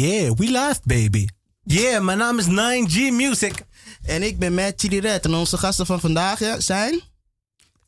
[0.00, 1.26] Yeah, we live, baby.
[1.64, 3.52] Yeah, mijn naam is 9G Music.
[4.02, 5.24] En ik ben Matt Chili Red.
[5.24, 7.00] En onze gasten van vandaag zijn...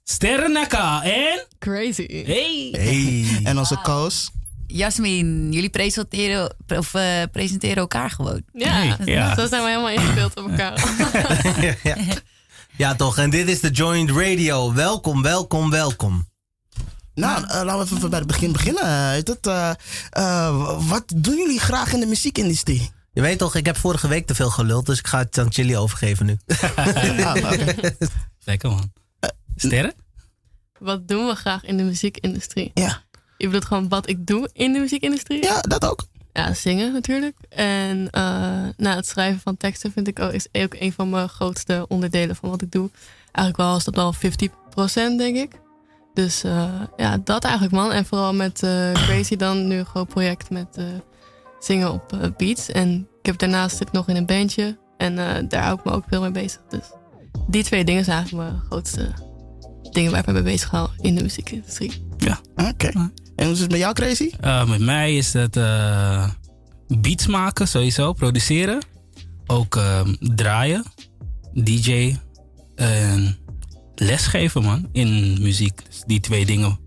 [0.05, 1.47] Sterrenaka en...
[1.59, 2.07] Crazy.
[2.25, 2.69] Hey.
[2.73, 3.41] Hey.
[3.45, 4.31] En onze Koos.
[4.67, 8.43] Jasmin, jullie presenteren, of, uh, presenteren elkaar gewoon.
[8.53, 10.95] Ja, hey, ja, zo zijn we helemaal ingespeeld op elkaar.
[11.83, 11.97] ja.
[12.85, 13.19] ja, toch.
[13.19, 14.73] En dit is de Joint Radio.
[14.75, 16.27] Welkom, welkom, welkom.
[17.15, 18.85] Nou, uh, laten we even bij het begin beginnen.
[19.47, 19.73] Uh,
[20.19, 22.91] uh, wat doen jullie graag in de muziekindustrie?
[23.13, 25.53] Je weet toch, ik heb vorige week te veel geluld, dus ik ga het aan
[25.53, 26.37] Chili overgeven nu.
[26.77, 26.87] ah,
[27.37, 27.97] okay.
[28.45, 28.93] Lekker man.
[29.57, 29.95] Sterren?
[30.79, 32.71] Wat doen we graag in de muziekindustrie?
[32.75, 33.03] Ja.
[33.37, 35.43] Je bedoelt gewoon wat ik doe in de muziekindustrie?
[35.43, 36.05] Ja, dat ook.
[36.33, 37.37] Ja, zingen natuurlijk.
[37.49, 38.11] En uh,
[38.77, 42.37] nou, het schrijven van teksten vind ik ook, is ook een van mijn grootste onderdelen
[42.37, 42.91] van wat ik doe.
[43.33, 45.51] Eigenlijk wel is dat al 50% denk ik.
[46.15, 46.65] Dus uh,
[46.97, 47.93] ja, dat eigenlijk man.
[47.93, 50.81] En vooral met uh, Crazy dan nu een groot project met
[51.61, 52.69] zingen op beats.
[52.69, 54.79] En ik heb daarnaast zit nog in een bandje.
[54.97, 55.17] En
[55.49, 56.61] daar hou ik me ook veel mee bezig.
[56.69, 56.85] Dus
[57.47, 59.13] die twee dingen zijn eigenlijk mijn grootste
[59.93, 62.07] dingen waar ik me mee bezig hou in de muziekindustrie.
[62.19, 62.41] Ja.
[62.55, 62.69] Oké.
[62.69, 63.11] Okay.
[63.37, 64.31] En hoe is het met jou, Crazy?
[64.45, 66.29] Uh, met mij is het uh,
[66.87, 68.79] beats maken, sowieso, produceren.
[69.47, 70.85] Ook uh, draaien,
[71.53, 72.17] DJ
[72.75, 73.39] en
[74.05, 75.83] lesgeven, man, in muziek.
[75.87, 76.79] Dus die twee dingen.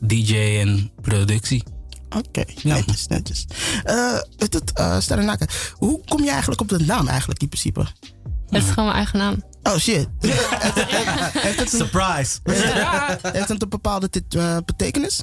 [0.00, 1.62] DJ en productie.
[2.08, 2.74] Oké, okay, ja.
[2.74, 3.46] netjes, netjes.
[4.36, 7.86] het, het, hoe kom je eigenlijk op de naam eigenlijk in principe?
[8.48, 9.42] Het is gewoon mijn eigen naam.
[9.62, 10.08] Oh shit.
[11.78, 12.38] Surprise.
[13.22, 14.10] Heeft het een bepaalde
[14.64, 15.22] betekenis?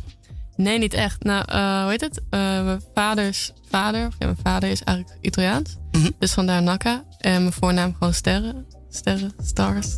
[0.55, 1.23] Nee, niet echt.
[1.23, 2.17] Nou, uh, hoe heet het?
[2.17, 5.75] Uh, mijn vaders vader, of ja, mijn vader is eigenlijk Italiaans.
[5.91, 6.11] Mm -hmm.
[6.19, 7.03] Dus vandaar Naka.
[7.17, 8.65] En mijn voornaam gewoon Sterren.
[8.89, 9.97] Sterren, Stars.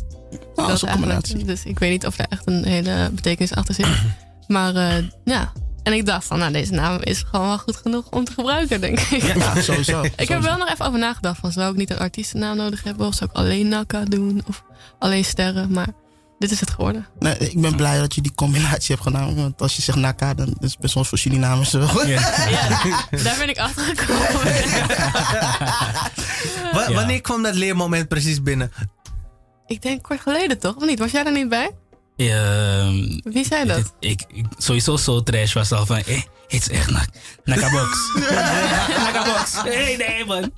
[0.54, 1.44] Oh, dat is een combinatie.
[1.44, 3.86] Dus ik weet niet of er echt een hele betekenis achter zit.
[4.48, 4.94] maar uh,
[5.24, 5.52] ja.
[5.82, 8.80] En ik dacht van, nou, deze naam is gewoon wel goed genoeg om te gebruiken,
[8.80, 9.22] denk ik.
[9.22, 10.02] Ja, sowieso.
[10.16, 13.06] ik heb wel nog even over nagedacht van, zou ik niet een artiestennaam nodig hebben?
[13.06, 14.42] Of zou ik alleen Naka doen?
[14.46, 14.64] Of
[14.98, 15.72] alleen Sterren?
[15.72, 15.88] Maar
[16.42, 17.06] dit is het geworden.
[17.18, 19.34] Nee, ik ben blij dat je die combinatie hebt gedaan.
[19.34, 21.70] Want als je zegt Naka, dan is het best wel voor Surinamers.
[21.70, 21.80] Ja.
[22.06, 24.54] ja, daar ben ik achter gekomen.
[26.72, 26.92] ja.
[26.92, 28.72] Wanneer kwam dat leermoment precies binnen?
[29.66, 30.76] Ik denk kort geleden toch?
[30.76, 30.98] Of niet?
[30.98, 31.70] Was jij er niet bij?
[32.16, 32.88] Uh,
[33.22, 33.94] Wie zei dat?
[34.00, 37.08] Ik, ik, sowieso zo trash was al van, eh, het is echt nak,
[37.44, 37.90] Nakabox.
[39.04, 39.62] Nakabox.
[39.64, 40.52] Nee, nee man.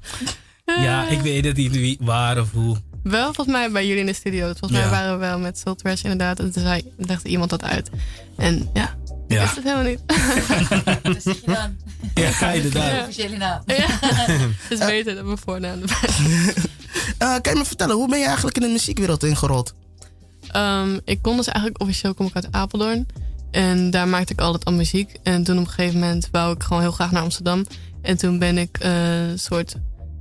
[0.65, 2.77] Ja, ik weet het niet wie, waar of hoe.
[3.05, 4.53] Wel volgens mij bij jullie in de studio.
[4.59, 4.79] Volgens ja.
[4.79, 6.39] mij waren we wel met Soul Trash inderdaad.
[6.39, 7.91] En toen zei, legde iemand dat uit.
[8.37, 8.97] En ja,
[9.29, 9.41] ik ja.
[9.41, 10.01] wist het helemaal niet.
[11.15, 11.77] Wat zeg je dan?
[12.41, 12.93] Ja, inderdaad.
[12.93, 13.01] Ja.
[13.01, 13.63] Officiële naam.
[13.67, 13.87] Ja.
[14.63, 16.09] Het is beter dan mijn voornaam erbij.
[17.19, 19.75] uh, kan je me vertellen, hoe ben je eigenlijk in de muziekwereld ingerold?
[20.57, 23.07] Um, ik kon dus eigenlijk officieel kom ik uit Apeldoorn.
[23.51, 25.17] En daar maakte ik altijd al muziek.
[25.23, 27.67] En toen op een gegeven moment wou ik gewoon heel graag naar Amsterdam.
[28.03, 29.75] En toen ben ik een uh, soort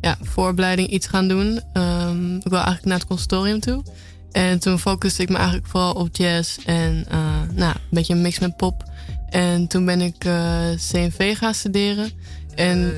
[0.03, 1.61] ja, voorbereiding iets gaan doen.
[1.73, 3.83] Um, ik wil eigenlijk naar het conservatorium toe.
[4.31, 7.17] En toen focuste ik me eigenlijk vooral op jazz en uh,
[7.51, 8.83] nou, een beetje een mix met pop.
[9.29, 10.59] En toen ben ik uh,
[10.91, 12.11] CNV gaan studeren.
[12.55, 12.93] En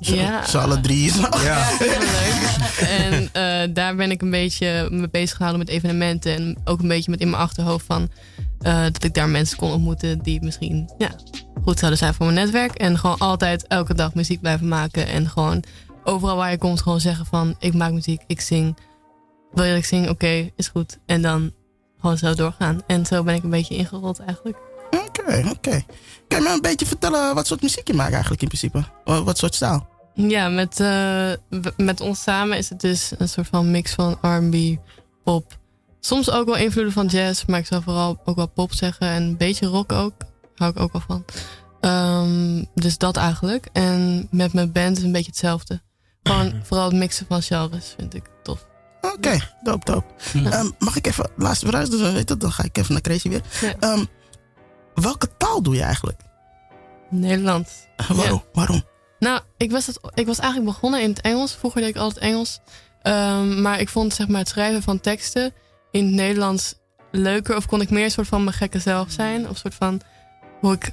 [0.00, 1.12] Zo, ja, Ze alle drie.
[1.42, 1.68] Ja.
[1.78, 2.88] leuk.
[2.88, 6.34] En uh, daar ben ik een beetje mee bezig gehouden met evenementen.
[6.34, 8.10] En ook een beetje met in mijn achterhoofd van
[8.62, 11.10] uh, dat ik daar mensen kon ontmoeten die misschien ja,
[11.64, 12.74] goed zouden zijn voor mijn netwerk.
[12.74, 15.08] En gewoon altijd elke dag muziek blijven maken.
[15.08, 15.64] En gewoon
[16.04, 18.76] overal waar je komt gewoon zeggen van ik maak muziek, ik zing.
[19.52, 20.02] Wil je dat ik zing?
[20.02, 20.98] Oké, okay, is goed.
[21.06, 21.52] En dan
[22.00, 22.82] gewoon zo doorgaan.
[22.86, 24.58] En zo ben ik een beetje ingerold eigenlijk.
[24.90, 25.50] Oké, okay, oké.
[25.50, 25.84] Okay.
[26.28, 28.84] Kan je me een beetje vertellen wat soort muziek je maakt eigenlijk in principe?
[29.04, 29.86] Wat soort stijl?
[30.14, 31.32] Ja, met, uh,
[31.76, 34.80] met ons samen is het dus een soort van mix van R&B,
[35.24, 35.58] pop.
[36.00, 39.06] Soms ook wel invloeden van jazz, maar ik zou vooral ook wel pop zeggen.
[39.06, 40.12] En een beetje rock ook.
[40.54, 41.24] Hou ik ook wel van.
[41.80, 43.68] Um, dus dat eigenlijk.
[43.72, 45.80] En met mijn band is een beetje hetzelfde.
[46.22, 48.66] Gewoon vooral het mixen van genres vind ik tof.
[49.00, 50.04] Oké, okay, doop, doop.
[50.32, 50.60] Ja.
[50.60, 53.28] Um, mag ik even, laatste vraag, dus weet het, dan ga ik even naar Crazy
[53.28, 53.42] weer.
[53.60, 53.92] Ja.
[53.92, 54.08] Um,
[54.94, 56.20] welke taal doe je eigenlijk?
[57.10, 57.72] Nederlands.
[57.96, 58.42] Uh, waarom?
[58.44, 58.50] Ja.
[58.52, 58.82] waarom?
[59.18, 61.54] Nou, ik was, het, ik was eigenlijk begonnen in het Engels.
[61.54, 62.60] Vroeger deed ik altijd Engels.
[63.02, 65.52] Um, maar ik vond zeg maar, het schrijven van teksten
[65.90, 66.74] in het Nederlands
[67.10, 67.56] leuker.
[67.56, 69.48] Of kon ik meer een soort van mijn gekke zelf zijn.
[69.48, 70.00] Of soort van
[70.60, 70.90] hoe ik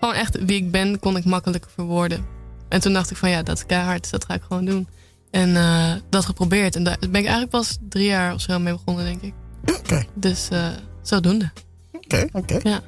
[0.00, 2.26] gewoon echt wie ik ben, kon ik makkelijker verwoorden.
[2.70, 4.88] En toen dacht ik van ja, dat is keihard, dus dat ga ik gewoon doen.
[5.30, 6.76] En uh, dat geprobeerd.
[6.76, 9.32] En daar ben ik eigenlijk pas drie jaar of zo mee begonnen, denk ik.
[9.62, 9.78] Oké.
[9.78, 10.08] Okay.
[10.14, 10.68] Dus uh,
[11.02, 11.50] zodoende.
[11.92, 12.54] Oké, okay, oké.
[12.54, 12.72] Okay.
[12.72, 12.80] Ja.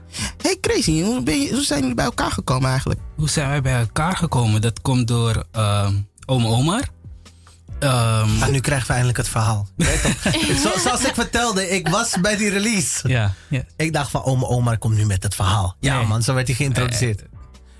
[0.43, 3.00] Hey Crazy, hoe, ben je, hoe zijn jullie bij elkaar gekomen eigenlijk?
[3.17, 4.61] Hoe zijn wij bij elkaar gekomen?
[4.61, 5.88] Dat komt door uh,
[6.26, 6.88] oom Omar.
[7.81, 9.69] Um, maar nu krijgen we eindelijk het verhaal.
[10.62, 13.08] Zo, zoals ik vertelde, ik was bij die release.
[13.08, 13.62] Ja, ja.
[13.76, 15.76] Ik dacht van, oma Omar komt nu met het verhaal.
[15.81, 16.06] Ja Nee.
[16.06, 17.23] man, zo werd hij geïntroduceerd.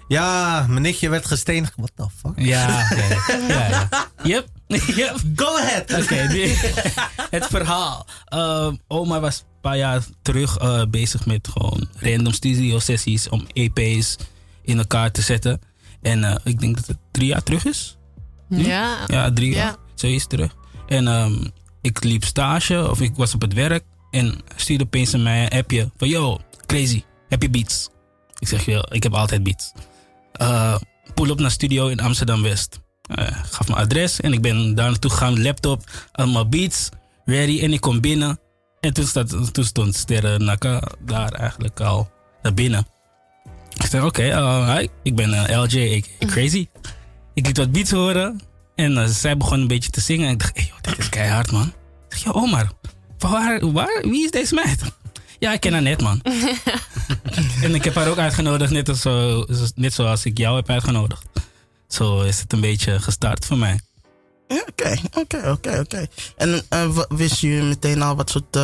[0.09, 1.73] Ja, mijn nichtje werd gestenigd.
[1.77, 2.33] What the fuck?
[2.37, 3.07] Ja, oké.
[3.53, 3.89] ja, ja.
[4.23, 4.49] Yep.
[4.97, 5.17] yep.
[5.37, 6.03] Go ahead!
[6.03, 6.15] Oké,
[7.37, 8.07] het verhaal.
[8.25, 13.47] Ehm, oma was een paar jaar terug eh, bezig met gewoon random studio sessies om
[13.53, 14.17] EP's
[14.63, 15.61] in elkaar te zetten.
[16.03, 17.97] En eh, ik denk dat het drie jaar terug is.
[18.49, 18.97] Ja.
[19.07, 19.57] Ja, drie Ja.
[19.57, 19.77] jaar.
[19.95, 20.55] Zo is terug.
[20.89, 21.45] En ehm,
[21.81, 25.59] ik liep stage of ik was op het werk en stuurde opeens aan mij een
[25.59, 27.89] appje van yo, crazy, heb je beats?
[28.39, 29.73] Ik zeg je, ik heb altijd beats.
[30.43, 30.75] Eh
[31.15, 32.81] pull op naar studio in Amsterdam West.
[33.03, 36.89] Eh, gaf mijn adres en ik ben daar naartoe gegaan, laptop, allemaal beats,
[37.25, 38.41] ready en ik kom binnen.
[38.81, 42.11] En toen, staat, toen stond Sterren Naka daar eigenlijk al
[42.43, 42.87] naar binnen.
[43.75, 46.69] Ik zei, oké, eh, hi, ik ben eh, LJ, ik, crazy.
[47.35, 48.41] Ik liet wat beats horen
[48.75, 50.27] en eh, zij begon een beetje te zingen.
[50.27, 51.73] En ik dacht, hey, joh, dit is keihard, man.
[52.09, 52.73] Ik zeg, ja, Omar,
[53.73, 54.83] waar, wie is deze meid?
[55.43, 56.21] Ja, ik ken haar net, man.
[57.65, 61.23] en ik heb haar ook uitgenodigd, net, als, zo- net zoals ik jou heb uitgenodigd.
[61.89, 63.81] Zo is het een beetje gestart voor mij.
[64.49, 66.07] Oké, oké, oké, oké.
[66.37, 68.59] En wa- wist je meteen al wat soort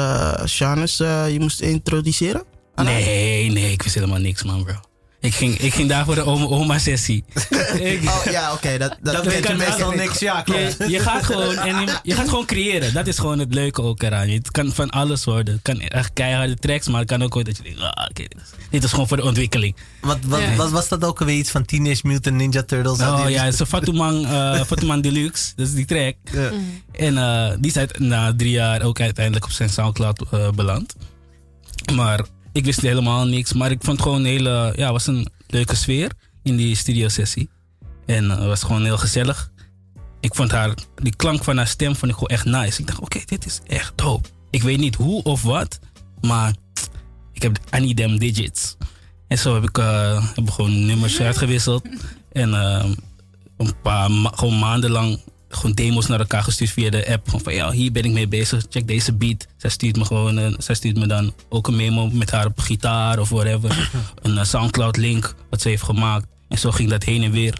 [0.51, 2.45] genres eh, je moest introduceren?
[2.77, 4.75] Nee, nee, ik wist helemaal niks, man, bro.
[5.21, 7.25] Ik ging, ik ging daar voor de oma- oma-sessie.
[8.05, 8.79] Oh ja, oké.
[8.79, 10.19] dat, dat, Dat weet meestal niks.
[10.19, 10.77] Ja, klopt.
[10.79, 12.93] Je, je gaat gewoon en je, je gaat gewoon creëren.
[12.95, 14.29] Dat is gewoon het leuke ook eraan.
[14.29, 15.55] Het kan van alles worden.
[15.55, 18.25] Het kan echt keiharde tracks, maar het kan ook ooit dat je denkt, ah, oké,
[18.71, 19.77] dit, is- gewoon voor de ontwikkeling.
[20.01, 20.55] Wat, wat, Ja.
[20.55, 23.01] wat was dat ook alweer iets van Teenage Mutant Ninja Turtles?
[23.01, 25.53] Oh ja, het is Fatuman, eh Fatuman Deluxe.
[25.57, 26.15] Dat is die track.
[26.33, 26.51] Ja.
[26.93, 30.95] En eh, die is uit- na drie jaar ook uiteindelijk op zijn Soundcloud eh, beland.
[31.95, 32.21] Maar
[32.59, 33.53] ik wist helemaal niks.
[33.53, 36.11] Maar ik vond gewoon een hele, ja, was een leuke sfeer
[36.43, 37.49] in die studio sessie.
[38.07, 39.51] En eh, het was gewoon heel gezellig.
[40.21, 42.81] Ik vond haar, die klank van haar stem vond ik gewoon echt nice.
[42.81, 44.29] Ik dacht, oké, dit is echt dope.
[44.51, 45.79] Ik weet niet hoe of wat,
[46.21, 46.55] maar
[47.33, 48.77] ik heb need them digits.
[49.29, 51.89] En zo heb ik eh, heb ik gewoon nummers uitgewisseld.
[52.33, 52.85] En eh,
[53.57, 57.25] een paar ma- gewoon maandenlang gewoon demos naar elkaar gestuurd via de app.
[57.25, 58.65] Gewoon van ja, hier ben ik mee bezig.
[58.71, 59.47] Check deze beat.
[59.57, 63.19] Zij stuurt me gewoon, eh, zij stuurt me dan ook een memo met haar gitaar
[63.19, 63.91] of whatever.
[64.23, 66.27] een eh, Soundcloud link wat ze heeft gemaakt.
[66.49, 67.59] En zo ging dat heen en weer.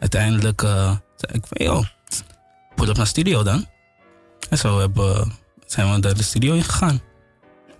[0.00, 1.84] Uiteindelijk eh, zei ik van joh,
[2.74, 3.66] pull op naar studio dan.
[4.48, 5.32] En zo hebben,
[5.66, 7.00] zijn we naar de studio ingegaan.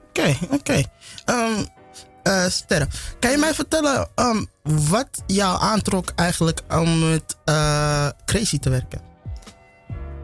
[0.08, 0.82] Oké, oké.
[1.24, 1.64] Ehm,
[2.22, 2.88] eh, Sterren,
[3.20, 9.00] kan je mij vertellen ehm, wat jou aantrok eigenlijk om met eh, Crazy te werken?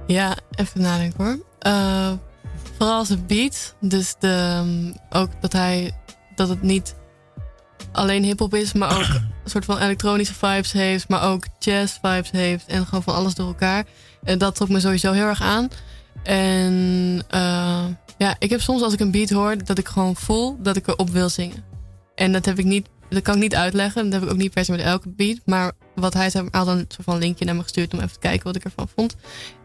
[0.06, 1.38] Ja, even nadenken hoor.
[1.58, 2.12] Eh,
[2.76, 3.74] vooral zijn beat.
[3.80, 5.92] Dus de, ehm, ook dat hij
[6.34, 6.94] dat het niet
[7.92, 9.08] alleen hip-hop is, maar ook
[9.44, 13.34] een soort van elektronische vibes heeft, maar ook jazz vibes heeft en gewoon van alles
[13.34, 13.84] door elkaar.
[14.22, 15.68] En dat trok me sowieso heel erg aan.
[16.22, 17.84] En eh,
[18.18, 20.86] ja, ik heb soms als ik een beat hoor, dat ik gewoon voel dat ik
[20.86, 21.64] erop wil zingen.
[22.14, 24.04] En dat heb ik niet, dat kan ik niet uitleggen.
[24.04, 25.38] Dat heb ik ook niet per se met elke beat.
[25.44, 28.18] Maar wat hij zei, had een soort van linkje naar me gestuurd om even te
[28.18, 29.14] kijken wat ik ervan vond.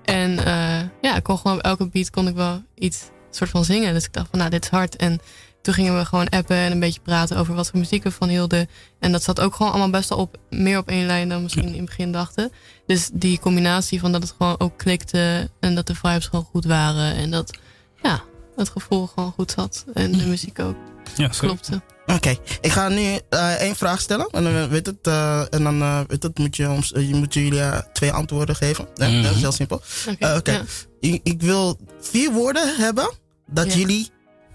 [0.04, 3.66] En eh, ja, ik kon gewoon op elke beat kon ik wel iets soort van
[3.66, 3.94] zingen.
[3.94, 4.96] Dus ik dacht van nou, dit is hard.
[4.96, 5.20] En
[5.62, 8.30] toen gingen we gewoon appen en een beetje praten over wat voor muziek we van
[8.30, 8.70] hielden.
[9.00, 11.68] En dat zat ook gewoon allemaal best wel op, meer op één lijn dan misschien
[11.68, 12.51] in het begin dachten.
[12.86, 16.66] Dus die combinatie van dat het gewoon ook klikte en dat de vibes gewoon goed
[16.66, 17.16] waren.
[17.16, 17.58] En dat
[18.01, 18.24] ja,
[18.58, 19.86] het gevoel gewoon goed zat.
[19.94, 20.76] En de muziek ook
[21.16, 21.48] Ja, sorry.
[21.48, 21.82] klopte.
[22.06, 24.28] Oké, ik ga nu eh, één vraag stellen.
[24.32, 27.16] En dan, weet het, eh, en dan eh, weet het, moet, je, ons- eh, je
[27.16, 28.88] moet jullie eh, twee antwoorden geven.
[28.96, 29.22] Ja, Mhm.
[29.24, 29.82] Dat is heel simpel.
[30.08, 30.62] Oké, Eh, ja.
[31.00, 33.12] Ik, ik wil vier woorden hebben
[33.48, 33.80] dat Ja.
[33.80, 34.10] jullie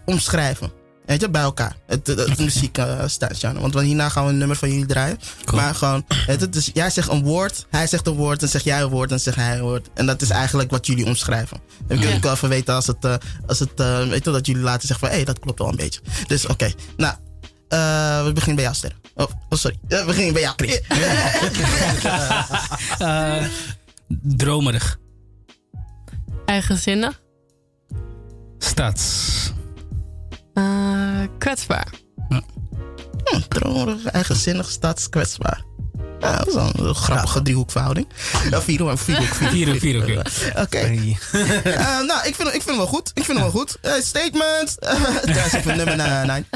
[0.04, 0.72] omschrijven.
[1.06, 1.76] Weet je, bij elkaar.
[1.86, 3.60] Het, het, het muziek eh, stijlgenre.
[3.60, 5.18] Want hierna gaan we een nummer van jullie draaien.
[5.44, 5.60] Cool.
[5.62, 8.62] Maar gewoon, weet je, dus jij zegt een woord, hij zegt een woord, dan zeg
[8.64, 9.88] jij een woord, dan zegt hij een woord.
[9.94, 11.56] En dat is eigenlijk wat jullie omschrijven.
[11.88, 12.16] En ik wil Ja.
[12.16, 13.14] ook wel even weten als het, eh,
[13.46, 15.68] als het eh, weet je, dat jullie laten zeggen van, hé, hey, dat klopt wel
[15.68, 16.00] een beetje.
[16.26, 17.14] Dus oké, nou,
[17.68, 18.98] eh, we beginnen bij jou, Sterren.
[19.14, 19.78] Oh, oh sorry.
[19.88, 20.80] We beginnen bij jou, Chris.
[22.98, 23.44] Eh,
[24.22, 24.98] dromerig.
[26.46, 27.20] Eigenzinnig.
[28.58, 29.52] Stads.
[30.54, 31.88] Eh, kwetsbaar.
[32.28, 32.40] Hm,
[33.48, 35.64] dromerig, eigenzinnig, stadskwetsbaar.
[36.20, 38.06] Ja, dat is wel een grappige driehoekverhouding.
[38.50, 39.78] Ja, vierhoek, vierhoek, vierhoek.
[39.78, 40.52] Vier, vier, vier.
[40.62, 40.78] Oké.
[40.78, 43.10] Eh, nou, ik vind, ik vind hem wel goed.
[43.14, 43.78] Ik vind hem wel goed.
[43.80, 44.76] Eh, statement.
[45.34, 46.46] Daar is even nummer 9.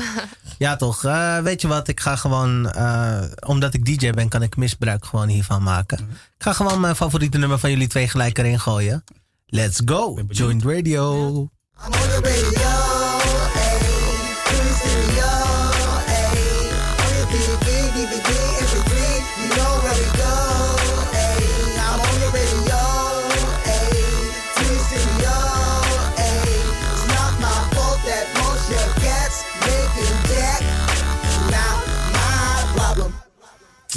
[0.59, 1.05] Ja, toch.
[1.05, 1.89] Eh, weet je wat?
[1.89, 5.99] Ik ga gewoon, eh, omdat ik DJ ben, kan ik misbruik gewoon hiervan maken.
[6.11, 9.05] Ik ga gewoon mijn favoriete nummer van jullie twee gelijk erin gooien.
[9.47, 10.19] Let's go.
[10.29, 11.29] Joint Radio.
[11.87, 12.96] I'm on the radio,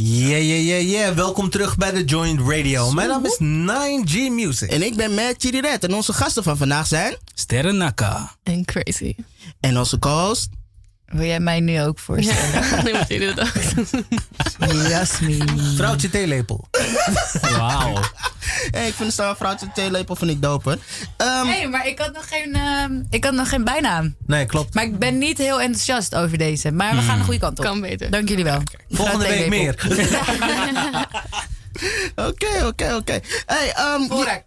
[0.02, 1.16] Yeah, yeah, yeah, yeah.
[1.16, 2.92] Welkom terug bij de Joint Radio.
[2.92, 4.70] Mijn naam is 9G Music.
[4.70, 7.18] En ik ben Matt Chiriret en onze gasten van vandaag zijn...
[7.34, 8.36] Sterren Naka.
[8.44, 9.16] En crazy.
[9.60, 10.50] En onze co-host...
[11.12, 12.70] Wil jij mij nu ook voorstellen?
[12.70, 13.54] Ja, nee, moet jullie dat ook.
[14.90, 15.60] Jasmin.
[15.76, 16.68] Vrouwtje theelepel.
[17.42, 18.00] Wauw.
[18.72, 20.78] Hey, ik vind de vrouwtje theelepel vind ik doper.
[21.18, 24.16] Ehm Hé, maar ik had, nog geen, ehm, ik had nog geen bijnaam.
[24.28, 24.74] Nee, klopt.
[24.74, 26.72] Maar ik ben niet heel enthousiast over deze.
[26.72, 27.66] Maar we gaan de goede kant op.
[27.66, 28.10] Kan beter.
[28.10, 28.62] Dank jullie wel.
[28.90, 29.76] Volgende week meer.
[32.16, 33.20] Oké, oké, oké.
[33.46, 34.44] Hey, ehm, Vork.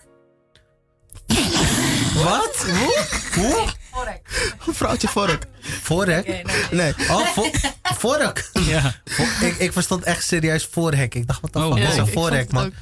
[2.14, 2.66] Wat?
[2.66, 3.06] Hoe?
[3.34, 3.66] Hoe?
[3.92, 4.20] Vork.
[4.58, 5.46] vrouwtje vork.
[5.60, 6.20] Voorhek?
[6.28, 6.66] Oké, nee.
[6.70, 7.08] Nee.
[7.10, 7.50] Oh, vo
[7.82, 8.50] voorhek.
[8.52, 8.94] Ja.
[9.40, 11.14] Ik, ik verstond echt serieus voorhek.
[11.14, 12.72] Ik dacht, wat de Oh, is een voorhek, man?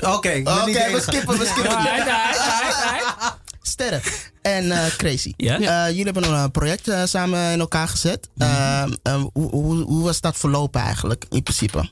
[0.00, 1.82] Oké, de we skippen, we skippen.
[1.82, 3.36] Ja.
[3.62, 4.00] Sterren
[4.42, 5.32] en eh, Crazy.
[5.36, 5.58] Ja?
[5.58, 8.28] Eh, jullie hebben een eh, project samen in elkaar gezet.
[8.38, 11.90] Ehm, ehm, hoe, hoe, hoe was dat verlopen eigenlijk, in principe?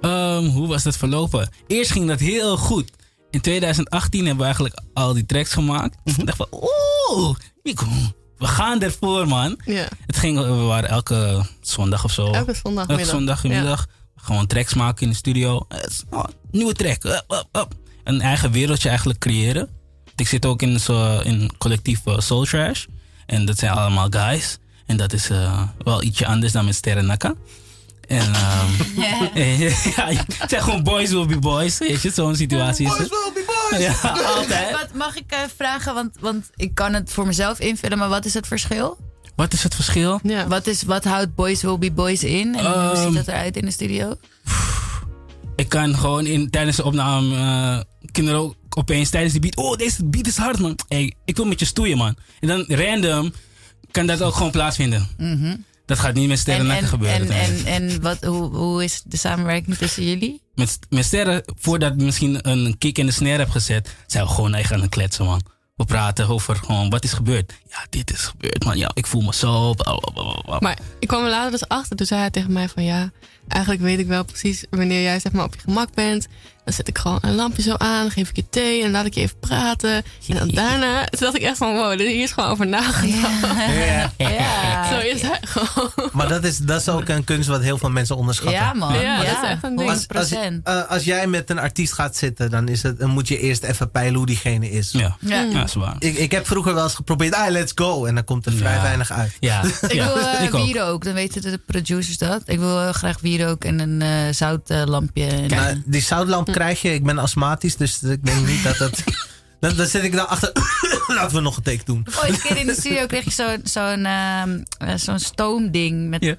[0.00, 1.48] Ehm, hoe was dat verlopen?
[1.66, 2.90] Eerst ging dat heel goed.
[3.38, 5.96] In 2018 hebben we eigenlijk al die tracks gemaakt.
[6.04, 7.36] Ik dacht van, oeh,
[8.38, 9.60] we gaan ervoor, man.
[9.64, 12.32] Ja, Het ging, we waren elke zondag of zo.
[12.32, 12.88] elke zondagmiddag.
[12.88, 13.86] Elke zondagmiddag.
[14.16, 15.66] Gewoon tracks maken in de studio.
[16.10, 17.04] Oh, nieuwe track.
[17.04, 17.74] Up, up, up.
[18.04, 19.68] Een eigen wereldje eigenlijk creëren.
[20.16, 22.84] Ik zit ook in zo'n in collectief eh, Soul Trash.
[23.26, 24.58] En dat zijn allemaal guys.
[24.86, 27.06] En dat is eh, wel ietsje anders dan met Sterren
[28.08, 30.06] En ehm, ja,
[30.38, 31.78] het zijn gewoon boys will be boys.
[31.78, 33.08] Weet je, zo'n situatie is het.
[33.08, 33.82] will be boys!
[33.82, 33.94] Ja,
[34.36, 34.70] altijd.
[34.72, 35.94] Wat mag ik eh, vragen?
[35.94, 38.98] Want, want ik kan het voor mezelf invullen, maar wat is het verschil?
[39.36, 40.20] Wat is het verschil?
[40.22, 40.46] Ja.
[40.46, 42.54] Wat, is, wat houdt Boys Will Be Boys in?
[42.54, 44.14] En hoe Ehm, ziet dat eruit in de studio?
[45.56, 47.80] Ik kan gewoon in, tijdens de opname eh,
[48.12, 49.56] kinderen ook opeens tijdens die beat.
[49.56, 50.78] Oh, deze beat is hard, man.
[50.88, 52.16] Hey, ik wil met je stoeien, man.
[52.40, 53.32] En dan random
[53.90, 55.08] kan dat ook gewoon plaatsvinden.
[55.88, 56.74] Dat gaat niet met sterren Mhm.
[56.74, 57.36] En, nakken en, gebeuren.
[57.44, 60.42] en, en, en wat, hoe, hoe is de samenwerking tussen jullie?
[60.54, 64.30] met, met sterren, voordat ik misschien een kick in de snare heb gezet, zijn we
[64.30, 65.42] gewoon echt aan het kletsen, man.
[65.76, 67.52] We praten over gewoon wat is gebeurd.
[67.68, 68.78] Ja, dit is gebeurd, man.
[68.78, 69.74] Ja, ik voel me zo.
[70.60, 71.96] Maar ik kwam er later dus achter.
[71.96, 73.10] Toen zei hij tegen mij van ja,
[73.48, 76.26] eigenlijk weet ik wel precies wanneer jij zeg maar op je gemak bent.
[76.64, 79.14] Dan zet ik gewoon een lampje zo aan, geef ik je thee en laat ik
[79.14, 79.90] je even praten.
[80.28, 83.74] En dan daarna, toen dacht ik echt van wow, hier is gewoon over nagedacht.
[83.74, 84.12] Ja.
[84.16, 85.90] Ja, Zo is hij gewoon.
[86.12, 88.58] Maar dat is, dat is ook een kunst wat heel veel mensen onderschatten.
[88.60, 88.94] ja man.
[88.94, 89.90] Ja, Ja, dat is echt een ding.
[89.90, 89.92] 100%.
[89.94, 90.30] Als, als,
[90.64, 93.62] eh, als jij met een artiest gaat zitten, dan, is het, dan moet je eerst
[93.62, 94.90] even peilen hoe diegene is.
[94.92, 95.42] Ja, Ja.
[95.42, 95.96] ja, is waar.
[95.98, 98.04] Ik, ik heb vroeger wel eens geprobeerd, ah, let's go.
[98.04, 98.82] En dan komt er vrij Ja.
[98.82, 99.32] weinig uit.
[99.40, 100.00] Ja, Ik
[100.50, 101.04] wil ik ook.
[101.04, 102.42] dan weten de producers dat.
[102.46, 105.26] Ik wil heel graag wierook en een eh, zoutlampje.
[105.26, 109.02] en die zoutlamp krijg je, ik ben astmatisch, dus ik denk niet dat dat...
[109.60, 110.52] Dan, dan zit ik dan achter,
[111.06, 112.06] laten we nog een take doen.
[112.22, 116.36] Ooit een keer in de studio kreeg je zo'n zo'n ehm, eh, zo'n stoomding met...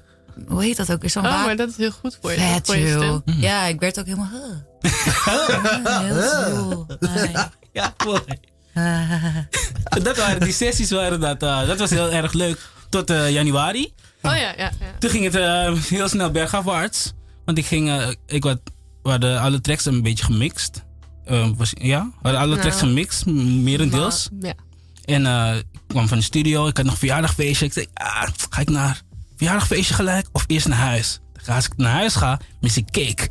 [0.48, 1.02] Hoe heet dat ook?
[1.04, 2.38] Zo'n Oh, maar dat is heel goed voor je.
[2.38, 3.20] Vet, voor je.
[3.24, 4.28] Ja, ik werd ook helemaal...
[4.32, 4.90] huh.
[6.00, 6.86] Heel.
[7.72, 8.22] Ja, mooi.
[10.02, 12.58] dat waren die sessies, waren dat, eh, dat was heel erg leuk.
[12.88, 13.92] Tot eh, januari.
[14.22, 14.70] Oh ja, ja, ja.
[14.98, 17.12] Toen ging het eh, heel snel bergafwaarts.
[17.44, 18.60] Want ik ging, eh, ik had,
[19.02, 20.84] we hadden alle tracks een beetje gemixt.
[21.24, 22.60] Eh, was, ja, we hadden alle Nou.
[22.60, 24.28] tracks gemixt, merendeels.
[24.40, 24.54] Ja.
[25.04, 27.66] En ik kwam van de studio, ik had nog een verjaardagfeestje.
[27.66, 29.02] Ik zei, ah, ga ik naar
[29.36, 31.20] verjaardagfeestje gelijk of eerst naar huis?
[31.46, 33.22] Als ik naar huis ga, mis ik cake.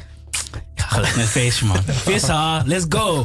[0.76, 1.84] Ik ga gelijk naar het feestje, man.
[2.08, 3.24] Vissa, let's go.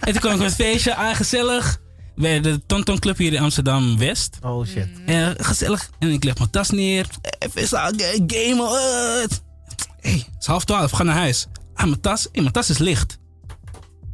[0.00, 1.79] En toen kwam ik met het feestje, ah, gezellig.
[2.20, 4.38] Bij de Tonton Club hier in Amsterdam-West.
[4.42, 4.88] Oh shit.
[5.06, 5.90] En gezellig.
[5.98, 7.06] En ik leg mijn tas neer.
[7.38, 9.42] Hey, Vissa, ga- game uit.
[10.00, 11.46] Hé, hey, het is half twaalf, we gaan naar huis.
[11.74, 12.22] Ah, mijn tas.
[12.32, 13.18] Hey, mijn tas is licht.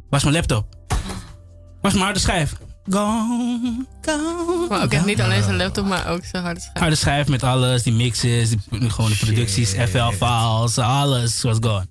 [0.09, 0.75] Waar is mijn laptop?
[1.81, 2.55] Waar is mijn harde schijf?
[2.89, 4.65] Gone, gone.
[4.69, 6.77] Maar ook echt niet alleen zijn laptop, maar ook zijn harde schijf.
[6.79, 11.87] Harde schijf met alles, die mixes, die, gewoon de producties, FL-files, alles was gone.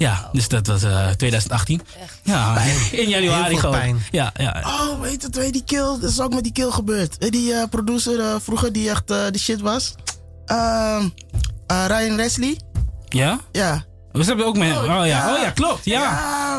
[0.00, 1.80] Ja, dus dat was eh 2018.
[2.22, 2.56] Ja,
[2.92, 3.78] in januari Heel veel gewoon.
[3.78, 4.02] pijn.
[4.10, 4.62] Ja, ja.
[4.66, 5.98] Oh, weet het, weet die kill.
[6.00, 7.30] Dat is ook met die kill gebeurd.
[7.32, 9.94] Die eh, producer eh, vroeger die echt eh, de shit was?
[10.46, 11.08] Ehm
[11.66, 12.60] eh, Ryan Wesley?
[13.08, 13.40] Ja?
[13.52, 13.84] Ja.
[14.12, 14.76] We hebben ook met.
[14.76, 15.34] Oh ja, ja.
[15.34, 15.84] oh ja, klopt.
[15.84, 16.00] Ja.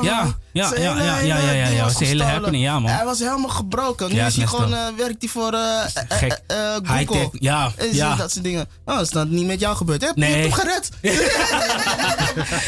[0.02, 1.84] Ja, ja, ja, ja, ja, ja, ja, ja.
[1.84, 2.92] was hele happening, ja, man.
[2.92, 4.10] Hij was helemaal gebroken.
[4.14, 6.40] Nu is hij is gewoon, eh, werkt hij voor eh, eh, Gek.
[7.08, 7.30] Google.
[7.32, 8.16] Ja, ja.
[8.16, 8.68] dat soort dingen.
[8.86, 10.02] Oh, is dat niet met jou gebeurd?
[10.02, 10.34] Heb je Nee.
[10.42, 10.90] hebt hem gered?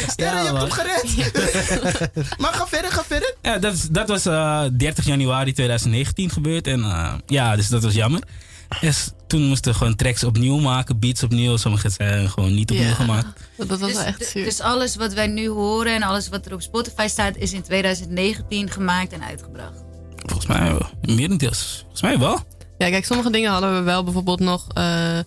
[0.12, 1.32] Sterren, je hebt hem gered.
[2.40, 3.34] maar ga verder, ga verder.
[3.42, 6.66] Ja, dat, is- dat was eh 30 januari 2019 gebeurd.
[6.66, 6.84] En
[7.26, 8.20] ja, dus dat was jammer.
[8.80, 11.56] Dus toen moesten we gewoon tracks opnieuw maken, beats opnieuw.
[11.56, 12.94] Sommige zijn gewoon niet opnieuw Ja.
[12.94, 13.40] gemaakt.
[13.56, 14.44] Dat, dat was Dus, wel echt zuur.
[14.44, 17.62] dus alles wat wij nu horen en alles wat er op Spotify staat, is in
[17.62, 19.82] 2019 gemaakt en uitgebracht.
[20.16, 21.16] Volgens mij wel.
[21.16, 21.78] Merendeels.
[21.80, 22.40] Volgens mij wel.
[22.78, 24.66] Ja, kijk, sommige dingen hadden we wel bijvoorbeeld nog.
[24.72, 25.18] eh,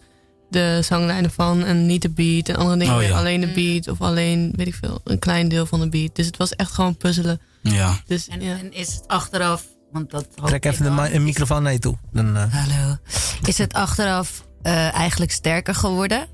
[0.50, 2.50] de zanglijnen van en niet de beat.
[2.50, 3.18] En andere dingen Oh, ja.
[3.18, 3.88] alleen de beat.
[3.88, 6.16] Of alleen, weet ik veel, een klein deel van de beat.
[6.16, 7.40] Dus het was echt gewoon puzzelen.
[7.62, 8.00] Ja.
[8.06, 8.58] Dus En, ja.
[8.58, 11.98] en is het achteraf, want dat Trek ik even de microfoon naar je toe.
[12.12, 12.96] Dan, eh, Hallo.
[13.46, 16.28] Is het achteraf eh, eigenlijk sterker geworden?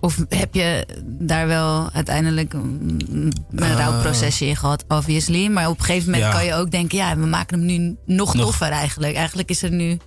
[0.00, 3.72] Of heb je daar wel uiteindelijk een, een Eh.
[3.76, 5.46] rouwprocesje in gehad, obviously.
[5.48, 6.32] Maar op een gegeven moment Ja.
[6.38, 8.44] kan je ook denken, ja, we maken hem nu nog, Nog.
[8.44, 9.14] toffer eigenlijk.
[9.16, 9.98] Eigenlijk is er nu...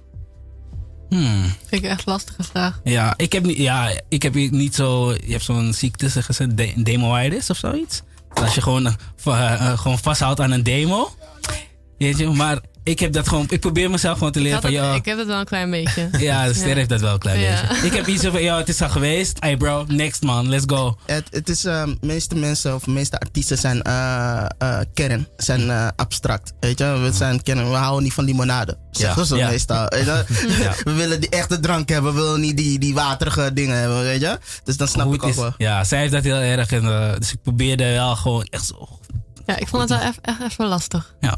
[1.10, 1.43] Hmm.
[1.65, 2.79] vind ik echt lastige vraag.
[2.84, 5.12] Ja, ik heb niet, ja, ik heb niet zo.
[5.12, 8.01] Je hebt zo'n ziekte, zeggen ze, de, demoitis of zoiets.
[8.34, 8.96] Als je gewoon,
[9.75, 11.10] gewoon vasthoudt aan een demo.
[11.98, 13.46] Weet je, maar ik heb dat gewoon.
[13.50, 14.94] Ik probeer mezelf gewoon te leren van, ja.
[14.94, 16.10] ik heb het wel een klein beetje.
[16.20, 16.75] Ja, de ster Ja.
[16.75, 17.62] heeft dat wel een klein Ja.
[17.70, 17.86] beetje.
[17.86, 19.38] Ik heb iets van, ja, het is al geweest.
[19.39, 20.98] Hey bro, next man, let's go.
[21.06, 25.88] Het, het is, eh, meeste mensen of meeste artiesten zijn eh, eh, kern, zijn eh,
[25.96, 26.54] abstract.
[26.60, 28.77] Weet je, we zijn kern, we houden niet van limonade.
[28.92, 29.50] Zeggen ze ja.
[29.50, 29.86] meestal.
[29.88, 30.24] Weet je?
[30.63, 30.74] Ja.
[30.84, 34.22] We willen die echte drank hebben, we willen niet die, die waterige dingen hebben, weet
[34.22, 34.39] je.
[34.63, 35.42] Dus dan snap Hoe ik het ook is.
[35.42, 35.54] wel.
[35.58, 36.72] Ja, zij heeft dat heel erg.
[36.72, 39.00] En, dus ik probeerde wel gewoon echt zo.
[39.48, 40.20] Ja, ik vond het wel echt,
[40.51, 41.16] even lastig.
[41.20, 41.38] Ja.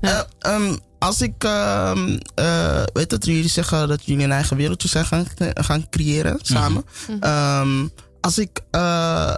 [0.00, 4.88] Eh, ehm, als ik, ehm, eh, weet dat jullie zeggen dat jullie een eigen wereldje
[4.88, 6.84] zijn gaan, gaan creëren samen.
[7.20, 7.86] Ehm,
[8.20, 9.34] als ik, eh,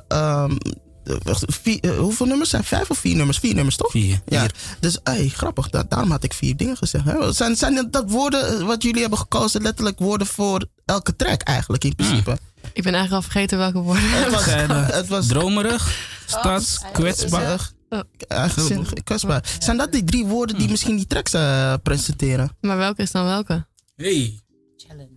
[1.23, 2.65] wacht, vier- hoeveel nummers zijn?
[2.65, 3.39] Vijf of vier nummers?
[3.39, 3.91] Vier nummers toch?
[3.91, 4.21] Vier.
[4.27, 4.55] Ja, Vier.
[4.81, 5.71] dus hey, grappig.
[5.71, 7.05] Da- daarom had ik vier dingen gezegd.
[7.05, 7.33] Hè?
[7.33, 11.95] Zijn, zijn dat woorden wat jullie hebben gekozen letterlijk woorden voor elke track eigenlijk in
[11.95, 12.39] principe?
[12.73, 14.11] Ik ben eigenlijk al vergeten welke woorden.
[14.11, 15.91] Het was, Zijn, het was Dromerig,
[16.27, 17.71] stads, kwetsbaar.
[17.91, 19.45] Eh, eigenzinnig, kwetsbaar.
[19.59, 22.57] Zijn dat die drie woorden die misschien die tracks eh, presenteren?
[22.61, 23.67] Maar welke is dan welke?
[23.97, 24.41] Hey.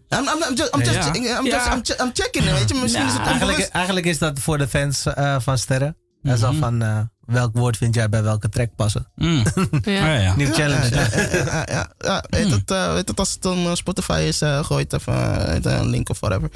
[0.10, 1.16] I'm, I'm, I'm just, I'm just.
[1.16, 1.68] I'm just.
[1.68, 2.76] I'm, che- I'm checking, weet je.
[2.76, 3.70] Misschien Ja, is het eigenlijk, onbewust.
[3.72, 5.96] eigenlijk is dat voor de fans eh, van Sterren.
[6.22, 6.62] Dat is al Mhm.
[6.62, 9.08] van eh, welk woord vind jij bij welke track passen.
[9.16, 9.44] Mm.
[9.84, 10.14] Ja.
[10.18, 10.36] Ja.
[10.36, 10.90] Nieuw challenge.
[10.96, 12.24] Ja, ja, ja, ja, ja.
[12.30, 15.80] Weet, het, eh, weet het, als het een Spotify is, eh gooi het even eh,
[15.80, 16.50] een link of whatever.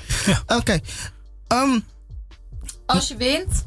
[0.47, 0.79] Oké.
[1.47, 1.79] Ehm,
[2.85, 3.63] Als je wint,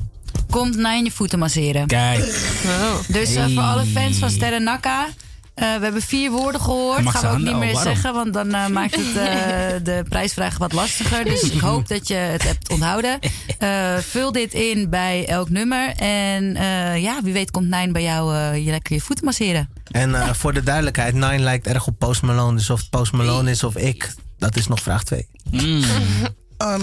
[0.50, 1.86] komt Nine je voeten masseren.
[1.86, 2.18] Kijk,
[2.66, 2.94] Oh.
[3.08, 3.50] Dus Hey.
[3.52, 5.06] voor alle fans van Sterren Nakka...
[5.54, 7.02] eh, we hebben vier woorden gehoord.
[7.02, 7.54] Mag Gaan ze we ook handen?
[7.54, 7.94] niet Oh, meer waarom?
[7.94, 11.24] zeggen, want dan eh, maakt het eh, de prijsvraag wat lastiger.
[11.24, 13.18] Dus ik hoop dat je het hebt onthouden.
[13.58, 15.88] Eh, vul dit in bij elk nummer.
[15.96, 19.68] En eh, ja, wie weet komt Nijn bij jou je lekker je voeten masseren.
[19.90, 22.56] En eh, voor de duidelijkheid, Nine lijkt erg op Post Malone.
[22.56, 25.26] Dus of het Post Malone is of ik, dat is nog vraag 2.
[25.50, 25.82] Mm.
[26.56, 26.80] ehm,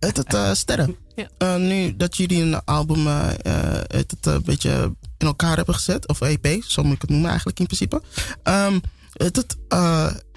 [0.00, 0.96] het eh, Sterren.
[1.16, 1.28] Ja.
[1.38, 6.08] Eh, nu dat jullie een album eh, eh, het, een beetje in elkaar hebben gezet,
[6.08, 8.02] of EP, zo moet ik het noemen eigenlijk in principe.
[8.42, 8.78] Ehm,
[9.12, 9.56] het,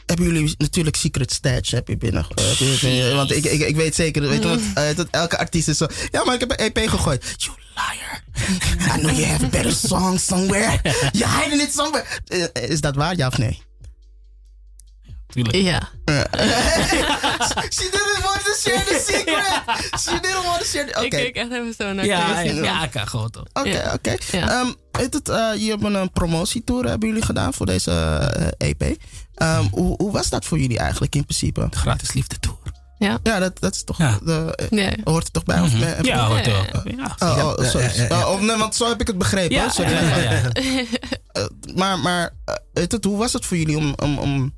[0.05, 2.25] hebben jullie natuurlijk Secret Stash heb je binnen.
[3.15, 5.87] want ik, ik, ik weet zeker, weet je, want, heet het, elke artiest is zo.
[6.11, 7.35] Ja, maar ik heb een EP gegooid.
[7.37, 8.23] You liar.
[8.95, 10.79] I know you have a better song somewhere.
[11.11, 12.05] You're hiding it somewhere.
[12.53, 13.61] Is dat waar, ja of nee?
[15.33, 15.55] Tuurlijk.
[15.55, 15.79] Ja.
[17.69, 19.45] She didn't want to share the secret.
[19.99, 20.95] She didn't want to share the...
[20.95, 21.03] Oké.
[21.05, 23.43] Ik keek echt even zo naar Ja, ja, ja, ik kan gewoon toch.
[23.53, 23.93] Oké, Ja.
[23.93, 24.15] oké.
[24.31, 24.49] Ja.
[24.49, 27.91] Ehm, weet het, eh, je hebt een promotietour hebben jullie gedaan voor deze
[28.57, 28.97] eh, EP.
[29.35, 31.67] Ehm, hoe, hoe was dat voor jullie eigenlijk in principe?
[31.71, 32.57] Gratis liefde tour.
[33.23, 33.97] Ja, dat, dat is toch.
[33.97, 34.19] Ja.
[34.25, 34.91] De, eh, Ja.
[35.03, 35.59] hoort er toch bij?
[35.61, 35.83] Of, Mhm.
[35.83, 36.65] eh, Ja, hoort er Ja.
[36.71, 36.81] wel.
[36.95, 37.15] Ja.
[37.19, 37.85] Oh, oh, Ja, sorry.
[37.85, 38.29] ja, ja, ja.
[38.29, 39.55] Oh, nee, want zo heb ik het begrepen.
[39.55, 39.69] Ja.
[39.69, 39.91] Sorry.
[39.91, 40.41] ja, ja, ja.
[41.31, 41.43] Eh,
[41.75, 42.33] maar maar
[42.73, 44.53] het, hoe was het voor jullie om, om, om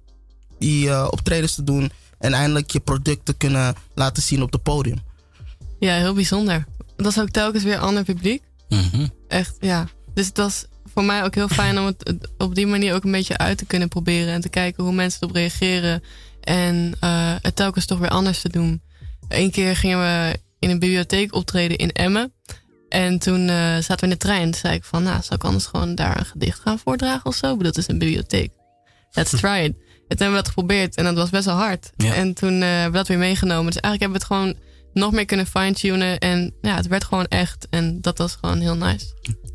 [0.62, 4.64] die eh, optredens te doen en eindelijk je product te kunnen laten zien op het
[4.64, 4.98] podium?
[5.80, 6.66] ja, heel bijzonder.
[6.96, 8.44] Dat is ook telkens weer een ander publiek.
[8.70, 9.08] Mhm.
[9.28, 9.88] Echt, ja.
[10.14, 13.12] Dus het was voor mij ook heel fijn om het op die manier ook een
[13.12, 14.34] beetje uit te kunnen proberen.
[14.34, 16.04] En te kijken hoe mensen erop reageren.
[16.42, 18.82] En eh, het telkens toch weer anders te doen.
[19.28, 22.34] Eén keer gingen we in een bibliotheek optreden in Emmen.
[22.90, 24.52] En toen eh, zaten we in de trein.
[24.52, 27.36] Toen zei ik van, nou, zou ik anders gewoon daar een gedicht gaan voordragen of
[27.36, 27.52] zo?
[27.52, 28.52] Ik bedoel, het is een bibliotheek.
[29.12, 29.76] Let's try it.
[30.18, 31.92] Toen hebben we dat geprobeerd en dat was best wel hard.
[31.96, 32.14] Ja.
[32.14, 33.72] En toen eh, hebben we dat weer meegenomen.
[33.72, 36.20] Dus eigenlijk hebben we het gewoon nog meer kunnen fine-tunen.
[36.20, 37.68] En ja, het werd gewoon echt.
[37.70, 39.06] En dat was gewoon heel nice.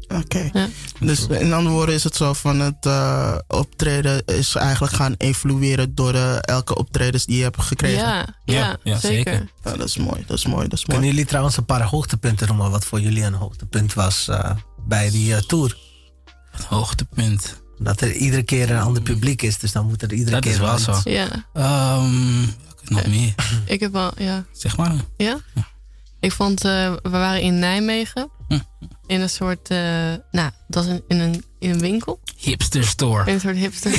[0.09, 0.51] Oké.
[0.53, 0.69] Ja.
[1.01, 5.95] Dus in andere woorden is het zo van het eh, optreden is eigenlijk gaan evolueren
[5.95, 7.99] door de, elke optredens die je hebt gekregen.
[7.99, 9.01] Ja, ja, zeker.
[9.01, 9.51] zeker.
[9.65, 10.99] Ja, dat is mooi, dat is mooi, dat is mooi.
[10.99, 12.71] Kunnen jullie trouwens een paar hoogtepunten noemen?
[12.71, 14.51] Wat voor jullie een hoogtepunt was eh,
[14.87, 15.77] bij die eh, tour?
[16.51, 17.65] Het hoogtepunt.
[17.79, 19.59] Dat er iedere keer een ander publiek is.
[19.59, 21.01] Dus dan moet er iedere Dat keer is wel zo.
[21.05, 23.35] Ja, Ehm, welke nog meer?
[23.67, 24.45] ik heb wel, ja.
[24.53, 24.95] Zeg maar.
[25.17, 25.39] Ja?
[26.21, 28.31] Ik vond, eh, we waren in Nijmegen.
[28.49, 28.59] Hm.
[29.07, 29.79] In een soort, eh,
[30.31, 32.21] nou, dat was in, in, een, in een winkel.
[32.37, 33.27] Hipster store.
[33.27, 33.91] In een soort hipster.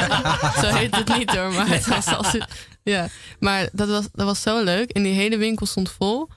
[0.62, 2.36] zo heet het niet hoor, maar het was als,
[2.82, 3.08] ja.
[3.40, 4.90] Maar dat was, dat was zo leuk.
[4.90, 6.28] En die hele winkel stond vol.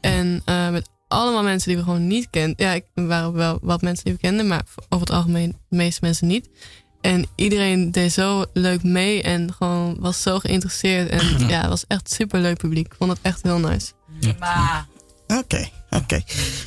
[0.00, 2.66] En eh, met allemaal mensen die we gewoon niet kenden.
[2.66, 5.76] Ja, ik, er waren wel wat mensen die we kenden, maar over het algemeen de
[5.76, 6.48] meeste mensen niet.
[7.00, 11.08] En iedereen deed zo leuk mee en gewoon was zo geïnteresseerd.
[11.08, 12.86] En ja, het was echt super leuk publiek.
[12.86, 13.92] Ik vond het echt heel nice.
[14.38, 14.86] Maar
[15.26, 16.22] Oké, oké.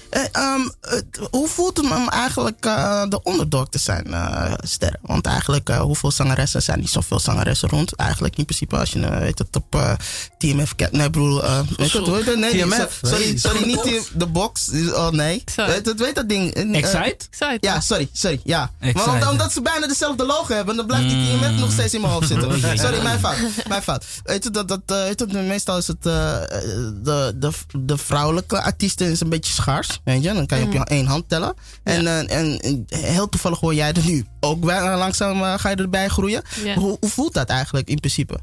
[0.09, 4.99] Eh, ehm, het- hoe voelt het om eigenlijk eh, de underdog te zijn, eh Sterren?
[5.01, 7.95] Want eigenlijk, eh, hoeveel zangeressen zijn niet zoveel zangeressen rond?
[7.95, 9.91] Eigenlijk in principe, als je weet het op eh,
[10.37, 10.93] TMF kijkt.
[10.93, 12.39] Nee, eh, weet het, het?
[12.39, 12.99] Nee, TMF?
[13.01, 13.37] Sorry, Nee.
[13.39, 14.69] sorry, niet de box.
[14.93, 15.43] Oh nee.
[15.55, 16.53] Weet het, weet dat ding?
[16.53, 16.99] Excite?
[17.29, 17.57] Excited?
[17.63, 18.71] Ja, sorry, sorry, ja.
[18.79, 19.05] Excite.
[19.05, 22.01] Maar omdat, omdat ze bijna dezelfde logo hebben, dan blijft die TMF nog steeds in
[22.01, 22.77] mijn hoofd zitten.
[22.79, 23.37] Sorry, mijn fout.
[23.67, 24.05] Mijn fout.
[24.23, 29.17] Weet je, dat, dat, eh, weet je, meestal is het, de, de, de vrouwelijke artiesten
[29.19, 30.33] is een beetje schaars, weet je.
[30.33, 31.53] Dan kan je op je één hand tellen.
[31.83, 35.69] En, eh, en, en heel toevallig hoor jij er nu ook bij, langzaam eh, ga
[35.69, 36.41] je erbij groeien.
[36.63, 36.75] Ja.
[36.75, 38.39] Hoe, hoe voelt dat eigenlijk in principe?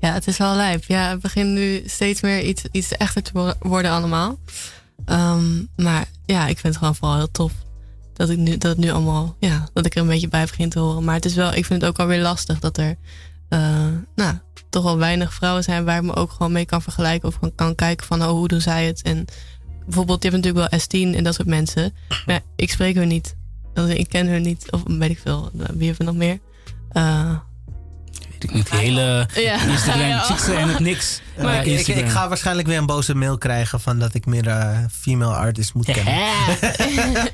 [0.00, 0.84] Ja, het is wel lijp.
[0.84, 4.38] Ja, het begint nu steeds meer iets, iets echter te wo- worden allemaal.
[5.04, 7.52] Ehm, maar ja, ik vind het gewoon vooral heel tof.
[8.14, 10.68] Dat ik nu, dat het nu allemaal, ja, dat ik er een beetje bij begin
[10.68, 11.04] te horen.
[11.04, 12.96] Maar het is wel, ik vind het ook alweer lastig dat er,
[13.48, 14.34] eh, nou,
[14.70, 17.28] toch wel weinig vrouwen zijn waar ik me ook gewoon mee kan vergelijken.
[17.28, 19.02] Of kan, kan kijken van, oh, hoe doen zij het?
[19.02, 19.24] En
[19.84, 21.94] bijvoorbeeld, je hebt natuurlijk wel S10 en dat soort mensen.
[22.26, 23.36] Maar ik spreek hun niet.
[23.88, 24.66] Ik ken hun niet.
[24.70, 25.50] Of weet ik veel.
[25.74, 26.38] Wie heeft er nog meer?
[26.92, 27.30] Eh,
[28.30, 28.70] Weet ik niet.
[28.70, 29.62] Die hele ja.
[29.72, 30.20] Instagram, Ja.
[30.22, 31.20] chicks en het niks.
[31.42, 34.46] Maar Ja, ik, ik, ga waarschijnlijk weer een boze mail krijgen van dat ik meer
[34.48, 36.14] eh, female artists moet kennen.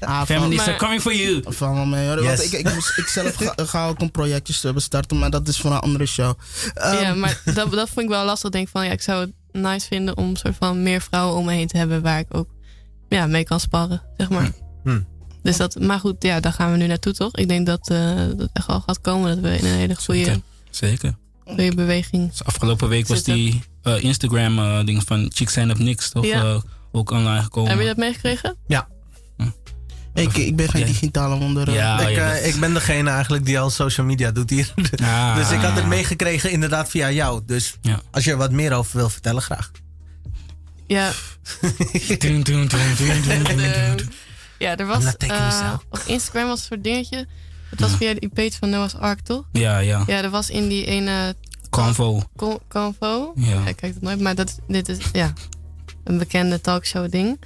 [0.00, 1.42] Ah, Maar- coming for you.
[1.46, 2.22] Van mee hoor.
[2.22, 2.44] Yes.
[2.52, 5.58] ik, ik, moest- ik zelf ga, ga ook een projectje eh, bestarten, maar dat is
[5.60, 6.34] voor een andere show.
[6.74, 8.46] Ehm, ja, maar dat, dat vond ik wel lastig.
[8.46, 11.44] Ik denk van ja, ik zou het nice vinden om soort van meer vrouwen om
[11.44, 12.48] me heen te hebben waar ik ook
[13.08, 14.50] ja, mee kan sparren, zeg maar.
[14.84, 15.00] Hm.
[15.42, 17.36] Dus dat, maar goed, ja, daar gaan we nu naartoe toch?
[17.36, 19.28] Ik denk dat eh, dat echt wel gaat komen.
[19.28, 20.40] Dat we in een hele goede, Zeker.
[20.70, 21.16] Zeker.
[21.44, 22.30] goede beweging.
[22.30, 23.34] Dus afgelopen week was Zitten.
[23.34, 24.58] die eh, Instagram
[24.88, 26.60] eh, van Chicks zijn op niks toch Ja.
[26.92, 27.70] ook online gekomen.
[27.70, 28.56] Heb je dat meegekregen?
[30.14, 31.68] Ik, ik ben geen digitale wonder.
[31.68, 31.74] eh.
[31.74, 34.72] Ja, ik, ja, eh, dat- ik ben degene eigenlijk die al social media doet hier.
[35.02, 35.36] Ah.
[35.36, 37.42] Dus ik had het meegekregen inderdaad via jou.
[37.46, 38.00] Dus Ja.
[38.10, 39.70] als je er wat meer over wil vertellen, graag.
[40.86, 41.10] Ja,
[44.58, 47.26] ja er was eh, op Instagram was een soort dingetje.
[47.70, 49.44] Het was via die page van Noah's Ark, toch?
[49.52, 50.02] Ja, ja.
[50.06, 51.34] Ja, er was in die ene
[51.70, 52.22] Convo.
[52.36, 53.32] con- convo.
[53.36, 53.46] Ja.
[53.48, 55.32] Ja, ik kijk het nooit, maar dat, dit is ja,
[56.04, 57.40] een bekende talkshow ding.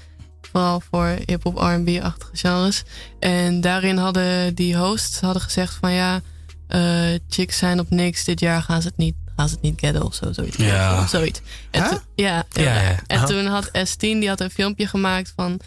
[0.52, 2.82] Vooral voor hip-hop, RB-achtige genres.
[3.18, 6.20] En daarin hadden die hosts hadden gezegd van ja,
[6.68, 8.24] eh, chicks zijn op niks.
[8.24, 10.32] Dit jaar gaan ze het niet, gaan ze het niet of zo.
[10.32, 10.56] Zoiets.
[10.56, 11.00] Ja.
[11.02, 11.40] Of zoiets.
[11.70, 11.90] En Huh?
[11.90, 12.98] toen- ja, Ja, ja.
[13.06, 13.26] En Huh?
[13.26, 15.60] toen had S10 die had een filmpje gemaakt van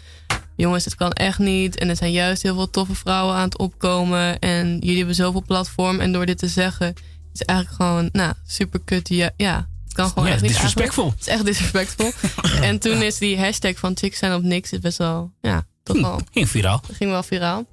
[0.56, 1.76] jongens, het kan echt niet.
[1.78, 4.38] En er zijn juist heel veel toffe vrouwen aan het opkomen.
[4.38, 6.00] En jullie hebben zoveel platform.
[6.00, 6.94] En door dit te zeggen,
[7.32, 9.08] is eigenlijk gewoon, nou, super kut.
[9.08, 10.50] Ja, ja kan gewoon Ja, echt niet.
[10.52, 11.10] disrespectful.
[11.10, 12.12] Het is echt disrespectful.
[12.68, 16.00] en toen is die hashtag van chicks zijn op niks is best wel, ja, toch
[16.00, 16.82] wel, Ging viraal.
[16.86, 17.64] dat ging wel viraal.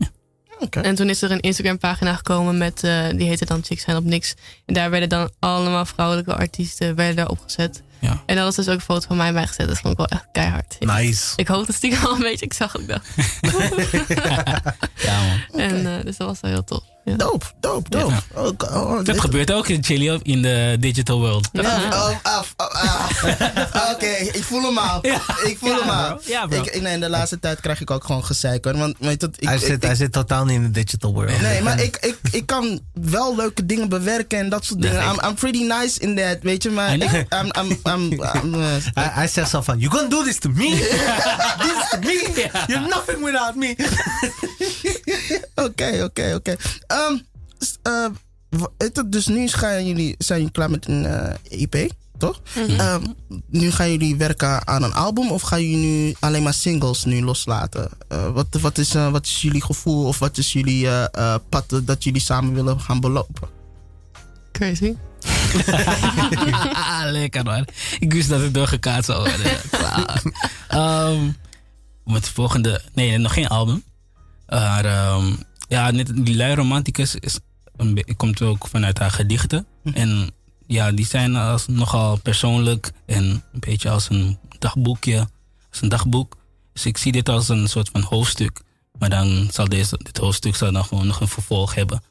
[0.59, 0.79] Oké.
[0.79, 3.97] En toen is er een Instagram pagina gekomen met, eh, die heette dan Chicks zijn
[3.97, 4.33] op niks.
[4.65, 7.83] En daar werden dan allemaal vrouwelijke artiesten werden daar opgezet.
[7.99, 8.23] Ja.
[8.25, 9.67] En daar was dus ook een foto van mij bij gezet.
[9.67, 10.75] Dat vond ik wel echt keihard.
[10.79, 11.33] Nice.
[11.35, 12.45] Ik hoopte stiekem al een beetje.
[12.45, 12.99] Ik zag het wel.
[14.95, 15.59] Ja, man.
[15.61, 16.83] En uh, dus dat was wel heel tof.
[17.05, 17.15] Ja.
[17.15, 18.09] Doop, doop, doop.
[18.09, 18.23] Ja.
[18.33, 21.49] Oh, oh, Dat dit- gebeurt ook in Chili in de digital world.
[21.51, 21.61] Ja.
[21.89, 23.09] Oh, af, oh, ah.
[23.93, 24.99] Oké, ik voel hem al.
[25.45, 26.07] Ik voel Ja, hem al.
[26.07, 26.19] bro.
[26.25, 26.57] Ja, bro.
[26.57, 28.77] Ik, ik- nee, in de laatste tijd krijg ik ook gewoon gezeik hoor.
[28.77, 31.41] Want weet ik, hij, ik- zit, ik- hij zit totaal niet in de digital world.
[31.41, 34.97] Nee, maar ik, ik, ik kan wel leuke dingen bewerken en dat soort dingen.
[34.97, 35.07] Nee.
[35.07, 36.69] I'm, I'm pretty nice in that, weet je.
[36.69, 37.01] Maar ik,
[37.41, 40.49] I'm, I'm, I'm, I'm, eh, Hij, hij zegt zo van, you gonna do this to
[40.49, 40.69] me?
[41.63, 42.49] this is to me?
[42.67, 43.75] You're nothing without me.
[45.55, 46.55] Oké, oké, oké.
[46.95, 47.17] Ehm,
[47.81, 48.07] eh,
[48.77, 52.41] je, Dus nu gaan jullie, zijn jullie klaar met een eh, EP, toch?
[52.77, 53.03] Ehm,
[53.47, 57.21] nu gaan jullie werken aan een album of gaan jullie nu alleen maar singles nu
[57.21, 57.89] loslaten?
[58.07, 61.39] Eh, wat, wat, is, eh, wat is jullie gevoel of wat is jullie eh, eh,
[61.49, 63.49] pad dat jullie samen willen gaan belopen?
[64.51, 64.95] Crazy.
[66.73, 67.67] ah, lekker man.
[67.99, 69.51] Ik wist dat het doorgekaat zou worden.
[69.71, 70.23] Klaar.
[70.67, 71.25] Ehm,
[72.03, 72.81] met de volgende...
[72.93, 73.83] Nee, nog geen album.
[74.47, 75.33] Maar ehm,
[75.67, 77.39] ja, net, die lui romanticus is
[77.75, 79.65] een komt ook vanuit haar gedichten.
[79.93, 80.31] En
[80.67, 85.27] ja, die zijn als, nogal persoonlijk en een beetje als een dagboekje.
[85.71, 86.37] Als een dagboek.
[86.73, 88.61] Dus ik zie dit als een soort van hoofdstuk.
[88.99, 92.03] Maar dan zal deze, dit hoofdstuk zal dan gewoon nog een vervolg hebben.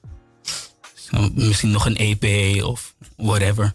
[0.94, 3.72] Zo, misschien nog een EP of whatever.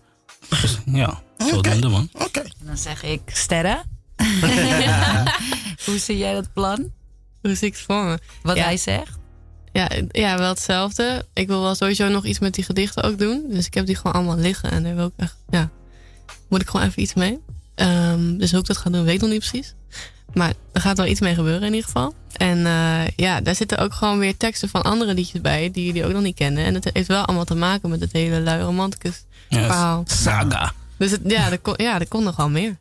[0.62, 2.10] Dus ja, zodoende man.
[2.14, 2.44] Oké.
[2.64, 3.82] Dan zeg ik sterren.
[5.86, 6.92] Hoe zie jij dat plan?
[7.42, 8.20] Hoe zie ik het voor me?
[8.42, 8.64] Wat Ja.
[8.64, 9.18] hij zegt?
[9.74, 11.26] Ja, ja, wel hetzelfde.
[11.34, 13.46] Ik wil wel sowieso nog iets met die gedichten ook doen.
[13.50, 14.72] Dus ik heb die gewoon allemaal liggen.
[14.72, 15.70] En daar wil ik echt, ja,
[16.48, 17.40] moet ik gewoon even iets mee.
[17.76, 19.74] Ehm, dus hoe ik dat ga doen, weet ik nog niet precies.
[20.34, 22.14] Maar er gaat wel iets mee gebeuren in ieder geval.
[22.36, 26.06] En eh, ja, daar zitten ook gewoon weer teksten van andere liedjes bij die jullie
[26.06, 26.66] ook nog niet kennen.
[26.66, 30.04] En het heeft wel allemaal te maken met het hele lui romanticus verhaal.
[30.08, 30.72] Saga.
[30.98, 32.78] Dus het, ja, er kon, ja, er kon nog wel meer.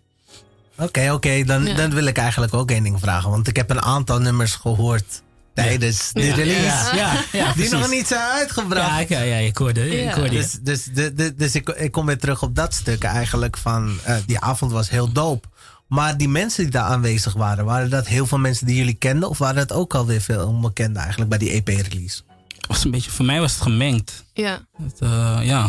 [0.78, 1.44] Oké, oké.
[1.44, 1.74] Dan, Ja.
[1.74, 3.30] dan wil ik eigenlijk ook één ding vragen.
[3.30, 5.22] Want ik heb een aantal nummers gehoord
[5.62, 6.34] tijdens de Ja.
[6.34, 6.96] release.
[6.96, 9.08] Ja, ja, ja, Die nog niet zijn uitgebracht.
[9.08, 10.38] Ja, ja, ja, ik hoorde, ik hoorde je.
[10.38, 13.98] Dus, dus, de, de- dus ik, ik kom weer terug op dat stuk eigenlijk van...
[14.04, 15.48] eh, die avond was heel dope.
[15.88, 17.64] Maar die mensen die daar aanwezig waren...
[17.64, 19.28] waren dat heel veel mensen die jullie kenden?
[19.28, 22.22] Of waren dat ook alweer veel onbekenden eigenlijk bij die EP-release?
[22.68, 24.24] was een beetje, voor mij was het gemengd.
[24.32, 24.58] Ja.
[24.82, 25.64] Het, eh, ja.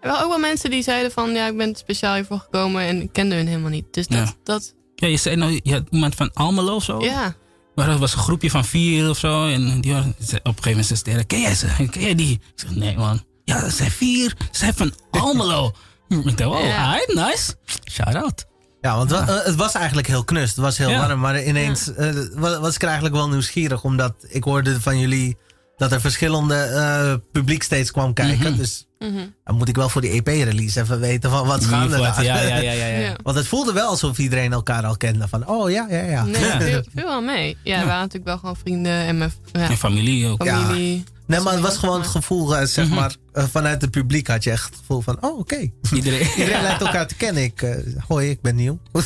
[0.00, 3.02] Er waren ook wel mensen die zeiden van ja, ik ben speciaal hiervoor gekomen en
[3.02, 3.84] ik kende hun helemaal niet.
[3.90, 4.32] Dus dat, Ja.
[4.44, 7.00] dat ja, je zei nou, je had iemand van Almelo of zo.
[7.04, 7.34] ja.
[7.74, 9.46] Maar dat was een groepje van vier of zo.
[9.48, 11.66] En die waren, op een gegeven moment zei ze, ken jij ze?
[11.90, 12.32] Ken jij die?
[12.32, 13.24] Ik zeg, nee man.
[13.44, 14.34] Ja, dat zijn vier.
[14.38, 15.72] Ze zijn van Almelo.
[16.08, 17.54] ik dacht, oh, nice.
[17.90, 18.44] Shout out.
[18.80, 20.48] Ja, want wa- eh, het was eigenlijk heel knus.
[20.48, 20.98] Het was heel Ja.
[21.06, 21.20] warm.
[21.20, 23.84] Maar ineens eh, wa- was ik er eigenlijk wel nieuwsgierig.
[23.84, 25.36] Omdat ik hoorde van jullie
[25.76, 28.48] dat er verschillende eh, publiek steeds kwam kijken.
[28.50, 28.56] Mhm.
[28.60, 29.26] Dus Mhm.
[29.44, 32.24] dan moet ik wel voor die EP-release even weten van wat Wat, daar.
[32.24, 32.98] ja, ja, ja, ja, ja.
[33.08, 33.16] Ja.
[33.22, 35.28] Want het voelde wel alsof iedereen elkaar al kende.
[35.28, 36.24] Van, oh ja, ja, ja.
[36.24, 37.56] Nee, viel wel mee.
[37.64, 40.44] Ja, we waren natuurlijk wel gewoon vrienden en mijn En familie ook.
[40.46, 41.04] familie.
[41.26, 42.94] Nee, maar het was gewoon het gevoel, eh, zeg Mhm.
[42.94, 45.70] maar, eh, vanuit het publiek had je echt het gevoel van, oh oké.
[45.94, 46.26] Iedereen.
[46.38, 47.42] Iedereen lijkt elkaar te kennen.
[47.42, 47.76] Ik, eh,
[48.08, 48.78] hoi, ik ben nieuw.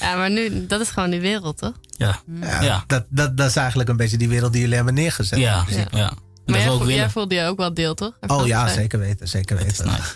[0.00, 1.72] Ja, maar nu, dat is gewoon die wereld, toch?
[1.96, 2.20] Ja.
[2.40, 2.84] ja, Ja.
[2.86, 5.38] Dat, dat, dat is eigenlijk een beetje die wereld die jullie hebben neergezet.
[5.38, 5.86] Ja, Ja.
[5.90, 6.12] ja.
[6.44, 8.12] En Maar dat jij, we ook voel- jij voelde je ook wel deel, toch?
[8.26, 9.92] Oh ja, zeker weten, zeker Dat is weten.
[9.92, 10.12] nice.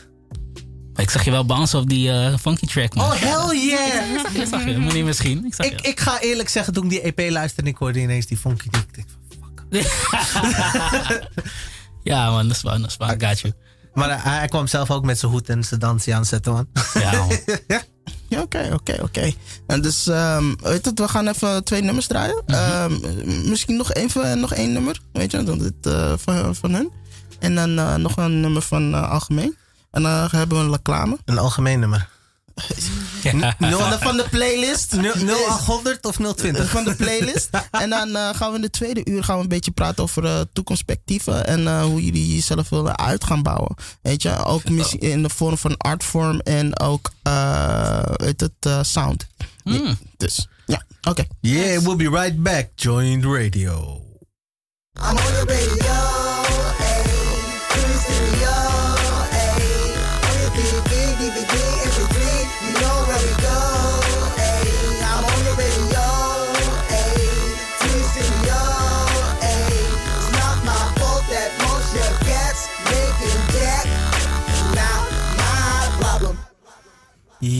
[0.93, 3.07] Maar ik zag je wel bouncen op die eh, funky track, man.
[3.07, 4.35] Oh, hell yeah!
[4.43, 5.45] Ik zag je, maar niet misschien.
[5.45, 5.89] Ik zag ik, je.
[5.89, 8.69] ik ga eerlijk zeggen, toen ik die EP luisterde en ik hoorde ineens die funky
[8.71, 8.87] dick.
[8.97, 9.05] Ik
[9.71, 11.29] dacht van, fuck.
[12.03, 13.23] ja, man, dat is waar, dat is waar.
[13.23, 13.53] I got you.
[13.95, 16.67] Maar eh, hij kwam zelf ook met zijn hoed en zijn dansje aanzetten, man.
[16.95, 17.39] Ja, man.
[18.29, 19.33] Ja, oké, oké, oké.
[19.67, 22.43] En dus, ehm, weet het, we gaan even twee nummers draaien.
[22.47, 22.93] Ehm,
[23.49, 26.91] misschien nog, even, nog één nummer, weet je, dan dit, eh, van, van hun.
[27.39, 29.57] En dan eh, nog een nummer van eh, Algemeen.
[29.91, 31.19] En dan hebben we een reclame.
[31.25, 32.09] Een algemeen nummer.
[33.23, 33.55] Ja.
[33.59, 34.97] Nul van de playlist?
[34.97, 36.71] 0800 of 020?
[36.71, 37.49] Van de playlist.
[37.71, 40.25] en dan eh, gaan we in de tweede uur gaan we een beetje praten over
[40.25, 41.47] eh, toekomstperspectieven.
[41.47, 43.75] En eh, hoe jullie jezelf willen uit gaan bouwen.
[44.03, 49.27] Weet je, ook misschien in de vorm van artvorm en ook eh, weet het, sound.
[49.65, 49.99] Mm.
[50.17, 51.25] Dus, ja, oké.
[51.41, 52.69] Yeah, we'll be right back.
[52.75, 54.01] Joined Radio.
[54.99, 55.96] I'm on the radio,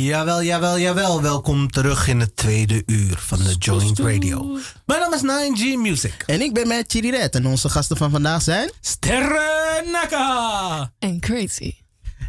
[0.07, 1.23] Jawel, jawel, jawel.
[1.23, 4.59] Welkom terug in het tweede uur van de Joint Radio.
[4.85, 6.23] Mijn naam is 9G Music.
[6.27, 7.35] En ik ben met Chiri Red.
[7.35, 8.71] En onze gasten van vandaag zijn...
[8.81, 10.93] Sterren Naka!
[10.99, 11.75] En crazy.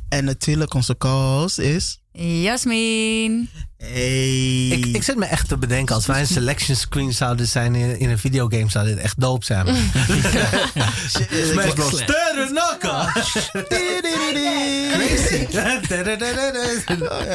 [0.09, 2.01] En natuurlijk onze co-host is...
[2.17, 3.49] Jasmin.
[3.77, 4.67] Hey.
[4.67, 7.99] Ik, ik zit me echt te bedenken, als wij een selection screen zouden zijn in,
[7.99, 9.65] in een videogame, zou dit echt dope zijn.
[11.51, 12.01] Smash Bros.
[12.01, 13.11] Sterren Naka.
[13.51, 15.45] Crazy.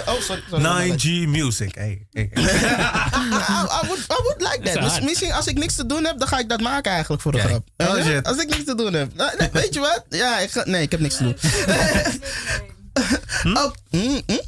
[0.07, 0.43] Oh, sorry.
[0.51, 0.91] sorry.
[0.91, 1.75] 9G Music.
[1.75, 2.45] Hey, hey, hey.
[2.45, 2.47] I,
[3.83, 4.81] I would, I would like that.
[4.83, 7.33] Miss- misschien als ik niks te doen heb, dan ga ik dat maken eigenlijk voor
[7.33, 7.69] de grap.
[7.77, 7.89] Oh.
[8.23, 9.15] Als ik niks te doen heb.
[9.17, 10.05] Nee, weet je wat?
[10.09, 11.37] Ja, ik ga, nee, ik heb niks te doen.
[13.45, 14.41] Oh, mm, mm.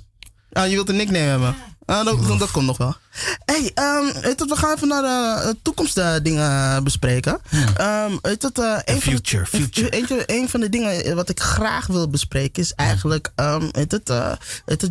[0.54, 1.56] Ah, je wilt een nickname hebben?
[1.86, 2.94] Ah, dat, dat, komt nog wel.
[3.44, 4.04] Hey, ehm,
[4.36, 7.38] we gaan even naar eh, toekomstdingen bespreken.
[7.76, 9.88] Ehm, weet je, eh, een van de- future, future.
[9.90, 14.10] Eentje, een van de dingen wat ik graag wil bespreken is eigenlijk, ehm, weet het,
[14.10, 14.32] eh,
[14.64, 14.82] het,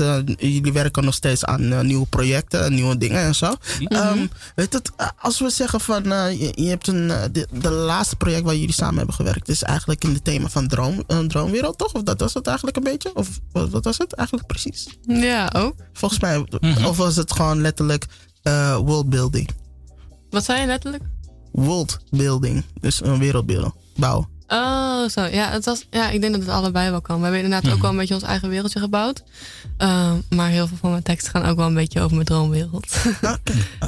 [0.00, 3.54] eh, jullie werken nog steeds aan eh, nieuwe projecten, en nieuwe dingen en zo.
[3.84, 7.48] Ehm, weet het, eh, als we zeggen van, eh, je, je hebt een, eh, de,
[7.52, 11.02] de laatste project waar jullie samen hebben gewerkt is eigenlijk in het thema van droom,
[11.06, 11.92] een droomwereld, toch?
[11.92, 13.10] Of dat was het eigenlijk een beetje?
[13.14, 14.86] Of wat, wat was het eigenlijk precies?
[15.06, 15.74] Ja, ook.
[15.92, 16.44] Volgens mij,
[16.86, 18.06] of was het gewoon letterlijk
[18.42, 19.50] eh worldbuilding?
[20.30, 21.04] Wat zei je letterlijk?
[21.52, 24.28] Worldbuilding, dus een wereldbeeld bouwen.
[24.52, 25.24] Oh, zo.
[25.24, 27.16] Ja, het was, ja, ik denk dat het allebei wel kan.
[27.16, 29.22] We hebben inderdaad ook wel een beetje ons eigen wereldje gebouwd.
[29.76, 32.86] Ehm, maar heel veel van mijn teksten gaan ook wel een beetje over mijn droomwereld.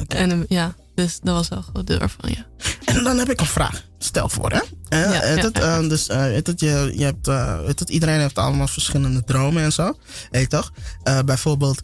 [0.07, 2.45] En ehm, ja, dus dat was wel een groot deel ervan, ja.
[2.85, 3.83] En dan heb ik een vraag.
[3.97, 4.59] Stel voor, hè?
[4.97, 5.81] Ja, weet ja, het, ja.
[5.81, 9.93] dus het, je, je hebt, eh, het, iedereen heeft allemaal verschillende dromen en zo.
[10.31, 10.71] Weet je toch?
[11.03, 11.81] Eh, bijvoorbeeld,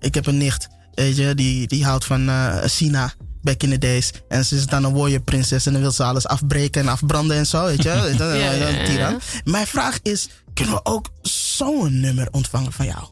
[0.00, 0.68] ik heb een nicht,
[1.04, 3.12] weet je, die, die houdt van eh Sina.
[3.42, 4.10] Back in the days.
[4.28, 5.66] En ze is dan een warrior prinses.
[5.66, 7.64] En dan wil ze alles afbreken en afbranden en zo.
[7.64, 7.88] Weet je?
[8.18, 9.10] Ja, ja, ja, een tiran.
[9.12, 9.18] ja.
[9.44, 13.04] Mijn vraag is: kunnen we ook zo'n nummer ontvangen van jou?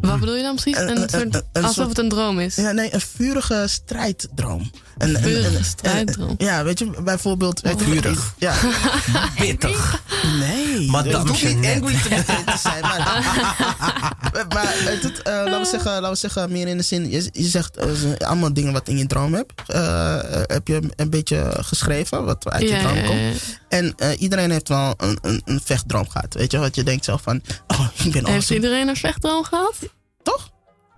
[0.00, 0.80] Wat bedoel je dan precies?
[0.80, 2.54] Een- Een een- soort, een- een alsof het een droom is.
[2.56, 4.70] Ja, nee, een vurige strijdroom.
[4.98, 6.34] Een, een- Vurige een- een- strijdroom.
[6.38, 7.60] Ja, weet je, bijvoorbeeld...
[7.60, 8.34] weet je, Vurig.
[8.38, 8.54] Ja,
[9.38, 10.02] Pittig.
[10.38, 10.86] nee.
[10.90, 12.98] Madame het hoeft niet angry te, zijn, maar...
[14.54, 17.10] maar het, eh, laten, we zeggen, laten we zeggen, meer in de zin...
[17.10, 19.52] Je, je zegt eh, allemaal dingen wat in je droom hebt.
[19.66, 23.20] Eh, eh, heb je een beetje geschreven, wat uit je Ja, droom komt.
[23.20, 23.30] ja.
[23.68, 26.34] En eh, iedereen heeft wel een, een, een vechtdroom gehad.
[26.34, 27.42] Weet je, wat je denkt zelf van...
[27.66, 28.54] Oh, ik ben Heeft awesome.
[28.54, 29.74] iedereen een vechtdroom gehad?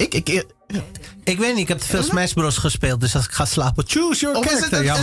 [0.01, 0.45] Ik, ik, ik,
[1.25, 3.01] Ik weet niet, ik heb te veel Smash Bros gespeeld.
[3.01, 5.01] Dus als ik ga slapen, choose your of is het, character.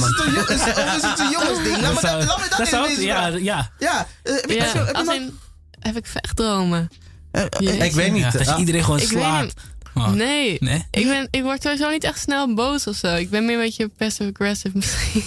[0.56, 1.82] is, het is, het een jongensding?
[1.82, 3.72] Laat me dat, laat me dat, ja, Ja, ja.
[3.80, 4.08] ja.
[4.24, 5.40] eh, heb Ja, heb je- heb je als nog- in,
[5.80, 6.90] heb ik vechtdromen?
[7.32, 7.82] eh, eh.
[7.86, 8.22] Ik weet niet.
[8.24, 9.44] Ja, dat je Ah, iedereen gewoon slaat.
[9.44, 9.54] niet.
[9.96, 10.08] Oh.
[10.12, 10.58] Nee.
[10.60, 10.86] Nee?
[10.92, 13.16] Ik, ben, ik word sowieso niet echt snel boos of zo.
[13.16, 15.24] Ik ben meer een beetje passive-aggressive misschien.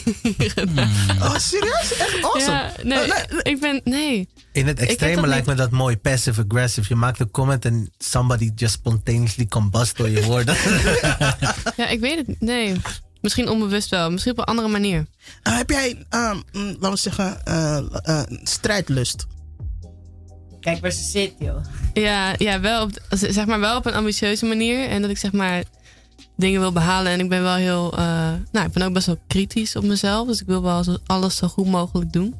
[1.21, 1.97] Oh, serieus?
[1.99, 2.53] Echt awesome.
[2.57, 3.43] Ja, nee, Oh, nee.
[3.43, 3.81] ik ben...
[3.85, 4.29] Nee.
[4.53, 5.97] In het extreme lijkt me dat mooi.
[5.97, 6.87] Passive-aggressive.
[6.89, 10.55] Je maakt een comment en somebody just spontaneously combust door je woorden.
[11.77, 12.41] Ja, ik weet het niet.
[12.41, 12.81] Nee.
[13.21, 14.11] Misschien onbewust wel.
[14.11, 15.07] Misschien op een andere manier.
[15.43, 19.27] Eh, heb jij, ehm, mm, laten we zeggen, eh, eh, strijdlust?
[20.61, 21.65] Kijk waar ze zit, joh.
[21.93, 24.89] Ja, ja wel, op, zeg maar wel op een ambitieuze manier.
[24.89, 25.63] En dat ik zeg maar
[26.37, 27.13] dingen wil behalen.
[27.13, 27.93] En ik ben wel heel...
[27.99, 30.27] eh, nou, ik ben ook best wel kritisch op mezelf.
[30.27, 32.35] Dus ik wil wel alles zo goed mogelijk doen.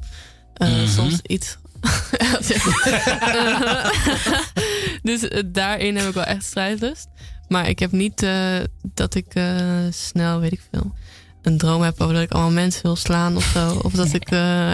[0.53, 0.87] Eh, Mhm.
[0.87, 1.57] Soms iets...
[5.03, 7.07] dus eh, daarin heb ik wel echt strijdlust.
[7.47, 8.55] Maar ik heb niet eh,
[8.93, 9.55] dat ik eh,
[9.89, 10.93] snel, weet ik veel...
[11.41, 13.79] een droom heb over dat ik allemaal mensen wil slaan of zo.
[13.83, 14.29] Of dat ik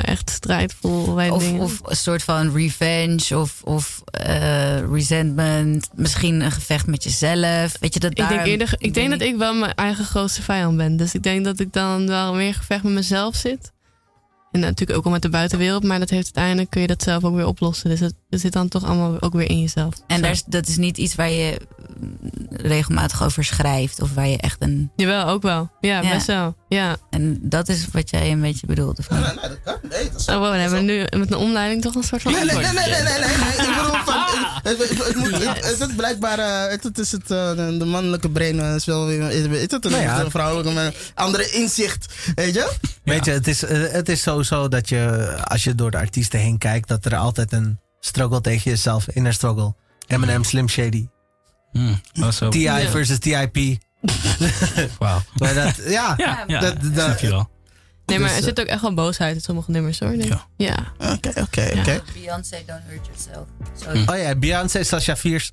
[0.06, 1.62] echt strijd voel bij Of, dingen.
[1.62, 4.02] of een soort van revenge of, of
[4.92, 5.90] resentment.
[5.96, 7.78] Misschien een gevecht met jezelf.
[7.80, 8.30] Weet je dat Ik daar...
[8.30, 10.98] denk, eerder, ik denk dat ik wel mijn eigen grootste vijand ben.
[10.98, 13.72] Dus ik denk dat ik dan wel meer gevecht met mezelf zit.
[14.58, 15.84] En natuurlijk ook al met de buitenwereld.
[15.84, 17.90] Maar dat heeft uiteindelijk kun je dat zelf ook weer oplossen.
[17.90, 19.94] Dus het, het zit dan toch allemaal ook weer in jezelf.
[20.08, 21.60] En daar dat is niet iets waar je
[22.50, 24.02] regelmatig over schrijft.
[24.02, 24.92] Of waar je echt een...
[24.96, 25.70] Jawel, ook wel.
[25.80, 26.12] Ja, Ja.
[26.14, 26.56] best wel.
[26.70, 26.98] Ja.
[27.10, 29.00] En dat is wat jij een beetje bedoelt.
[29.00, 29.20] Of niet?
[29.20, 29.90] Nee, nee, dat kan.
[29.90, 32.22] Nee, dat is Oh, wow, dan hebben we nu met een omleiding toch een soort
[32.22, 33.68] van Nee, nee, nee, nee, nee, nee, nee, nee.
[33.68, 34.24] Ik bedoel van,
[34.64, 37.86] het, het, het, moet, het, het is blijkbaar, eh, het, het is het, eh, de,
[37.86, 40.30] mannelijke brein eh, is wel weer, is, het een Nou ja.
[40.30, 42.72] vrouwelijke, maar andere inzicht, weet je?
[43.04, 46.58] Weet je, het is, het is sowieso dat je, als je door de artiesten heen
[46.58, 49.76] kijkt, dat er altijd een struggle tegen jezelf, inner struggle.
[50.08, 51.08] Eminem, Slim Shady,
[52.14, 52.50] Dat is zo.
[52.50, 52.88] T.I.
[52.90, 53.58] Versus T.I.P.
[55.00, 55.22] Wauw.
[55.38, 56.60] Maar dat, ja, Ja, ja.
[56.60, 57.50] dat, dat, snap je wel.
[58.06, 60.10] Nee, maar Dus, er eh, zit ook echt wel boosheid in sommige nummers hoor.
[60.18, 60.40] denk ik.
[60.58, 60.76] Ja.
[60.98, 62.02] Oké, oké, oké.
[62.14, 63.48] Beyoncé, don't hurt yourself.
[64.10, 65.52] Oh ja, Beyoncé, Sasha Fierce.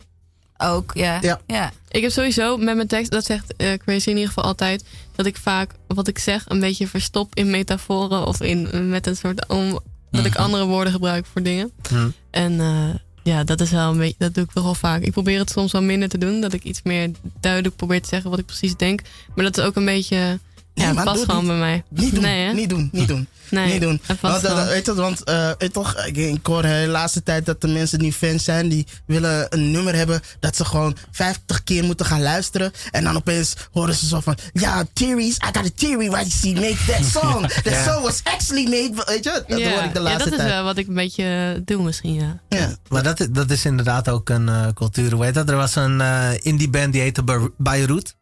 [0.56, 1.18] Ook, ja.
[1.22, 1.40] Ja.
[1.46, 1.72] ja.
[1.88, 4.84] Ik heb sowieso met mijn tekst, dat zegt eh, Crazy in ieder geval altijd,
[5.16, 9.16] dat ik vaak wat ik zeg een beetje verstop in metaforen of in, met een
[9.16, 10.42] soort om, dat ik Mhm.
[10.42, 11.72] andere woorden gebruik voor dingen.
[11.88, 12.08] Hm.
[12.30, 15.02] En eh, ja, dat is wel een beetje, dat doe ik toch wel vaak.
[15.02, 17.10] Ik probeer het soms wel minder te doen, dat ik iets meer
[17.40, 19.00] duidelijk probeer te zeggen wat ik precies denk.
[19.34, 20.38] Maar dat is ook een beetje,
[20.74, 21.46] Nee, het maar past gewoon niet.
[21.48, 21.84] bij mij.
[21.88, 22.52] Niet doen, Nee, hè?
[22.52, 23.26] niet doen, niet doen.
[23.50, 24.00] Nee, niet doen.
[24.06, 24.66] het past Want, eh, gewoon.
[24.66, 27.68] weet je, want eh, weet je toch, ik, ik hoor de laatste tijd dat de
[27.68, 32.06] mensen die fans zijn, die willen een nummer hebben dat ze gewoon 50 keer moeten
[32.06, 32.72] gaan luisteren.
[32.90, 36.52] En dan opeens horen ze zo van, ja, theories, I got a theory why she
[36.52, 37.40] made that song.
[37.62, 37.92] That Ja.
[37.92, 40.44] song was actually made, weet je, dat ja, hoor ik de ja, laatste dat is
[40.44, 40.50] tijd.
[40.54, 42.40] wel wat ik een beetje doe misschien, ja.
[42.48, 42.76] Ja.
[42.88, 45.22] Maar dat, is- dat is inderdaad ook een eh, cultuur.
[45.22, 45.48] Heet dat?
[45.48, 48.14] Er was een eh, indie band die heette Be- Beirut.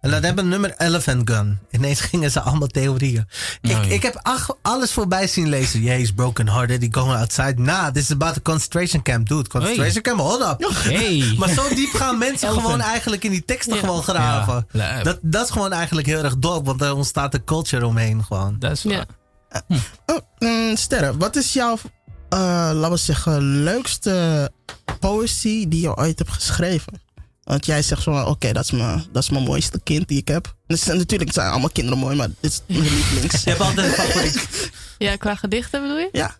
[0.00, 1.58] En dat hebben nummer Elephant Gun.
[1.70, 3.26] Ineens gingen ze allemaal theorieën.
[3.60, 3.90] Ik, Oh, ja.
[3.94, 5.82] ik heb ach- alles voorbij zien lezen.
[5.82, 6.82] He's broken hearted.
[6.82, 7.54] He going outside.
[7.56, 9.28] Nah, this is about a concentration camp.
[9.28, 10.70] Dude, concentration camp, hold up.
[10.82, 11.34] Hey.
[11.38, 13.80] Maar zo diep gaan mensen gewoon eigenlijk in die teksten Ja.
[13.80, 14.66] gewoon graven.
[14.72, 16.64] Ja, dat, dat is gewoon eigenlijk heel erg dope.
[16.64, 18.56] Want er ontstaat een culture omheen gewoon.
[18.58, 19.04] Dat is Ja.
[19.48, 19.62] waar.
[20.06, 21.78] Oh, mm, Sterre, wat is jouw,
[22.28, 22.38] eh,
[22.72, 24.50] laten we zeggen, leukste
[25.00, 26.92] poëzie die je ooit hebt geschreven?
[27.50, 30.18] Want jij zegt zo, van, oké, dat is mijn dat is mijn mooiste kind die
[30.18, 30.54] ik heb.
[30.66, 33.44] Dus, natuurlijk zijn allemaal kinderen mooi, maar dit is mijn lievelings.
[33.44, 34.70] Je hebt altijd een favoriet.
[34.98, 36.08] Ja, qua gedichten bedoel je?
[36.12, 36.36] Ja.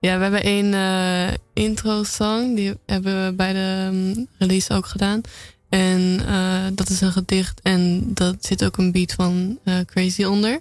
[0.00, 2.54] Ja, we hebben een eh, intro-song.
[2.54, 5.20] Die hebben we bij de mm, release ook gedaan.
[5.68, 7.60] En eh, dat is een gedicht.
[7.62, 10.60] En dat zit ook een beat van eh, Crazy onder.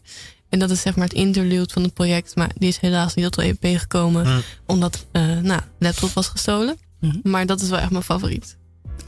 [0.50, 2.36] En dat is zeg maar het interlude van het project.
[2.36, 4.28] Maar die is helaas niet tot de EP gekomen.
[4.28, 4.41] Mm.
[4.66, 6.78] Omdat, eh nou, laptop was gestolen.
[7.00, 7.18] Mhm.
[7.24, 8.58] Maar dat is wel echt mijn favoriet.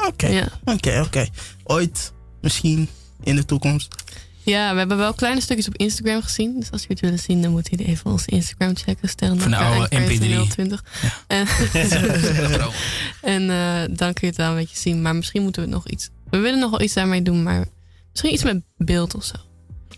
[0.08, 0.48] Oké, Ja.
[0.66, 1.28] oké, oké.
[1.64, 2.90] Ooit, misschien,
[3.24, 3.96] in de toekomst.
[4.44, 6.60] ja, we hebben wel kleine stukjes op Instagram gezien.
[6.60, 9.10] Dus als jullie het willen zien, dan moet je even onze Instagram checken.
[9.10, 10.48] Sterren Van de oude MP3.
[10.50, 10.84] 020.
[11.28, 11.48] En,
[13.22, 15.02] en eh, dan kun je het wel een beetje zien.
[15.02, 16.10] Maar misschien moeten we nog iets.
[16.30, 17.66] We willen nog wel iets daarmee doen, maar
[18.12, 19.36] misschien iets met beeld of zo.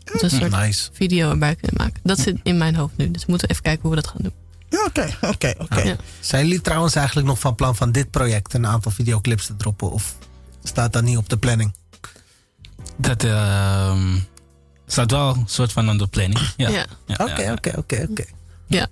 [0.04, 0.90] Dat we een soort Nice.
[0.94, 2.00] video erbij kunnen maken.
[2.04, 3.12] Dat zit in mijn hoofd nu.
[3.12, 4.34] Dus we moeten even kijken hoe we dat gaan doen.
[4.74, 5.82] Ja, Oké, oké, oké.
[5.82, 5.96] Ja.
[6.20, 9.92] Zijn jullie trouwens eigenlijk nog van plan van dit project een aantal videoclips te droppen?
[9.92, 10.16] Of
[10.64, 11.74] staat dat niet op de planning?
[12.98, 14.18] Dat ehm,
[14.88, 16.40] staat wel een soort van aan de planning.
[16.58, 16.86] Ja.
[17.08, 18.26] Oké, oké, oké, oké.
[18.68, 18.88] Ja.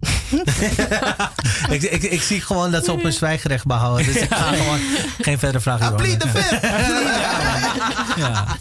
[1.74, 4.06] ik, ik, ik zie gewoon dat ze op hun zwijgerecht behouden.
[4.06, 4.80] Dus ik ga gewoon
[5.18, 6.28] geen verdere vragen the beantwoorden.
[6.28, 6.60] fifth.
[8.16, 8.56] Ja.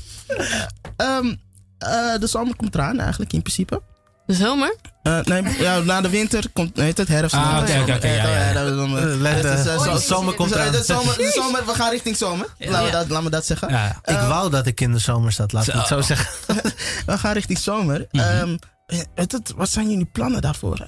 [0.96, 1.36] Ehm,
[1.78, 3.82] eh, de zomer komt eraan eigenlijk in principe.
[4.26, 4.76] De zomer?
[5.04, 7.36] Eh, nee, ja, na de winter komt heet het herfst.
[7.36, 7.96] Ah, oké, oké, zomer.
[7.96, 8.54] oké, ja, ja, ja.
[8.54, 10.72] dat eh, Eh, het eh, zomer komt eh, eraan.
[10.72, 12.48] De zomer, de zomer, we gaan richting zomer.
[12.58, 13.70] Laten, we dat, laten we dat zeggen.
[13.70, 14.00] Ja.
[14.04, 16.28] Ik wou dat ik in de zomer zat, laat ik het zo zeggen.
[17.06, 18.08] We gaan richting zomer.
[18.12, 18.24] Mhm.
[18.24, 20.88] Ehm, eh, het- het- wat zijn jullie plannen daarvoor?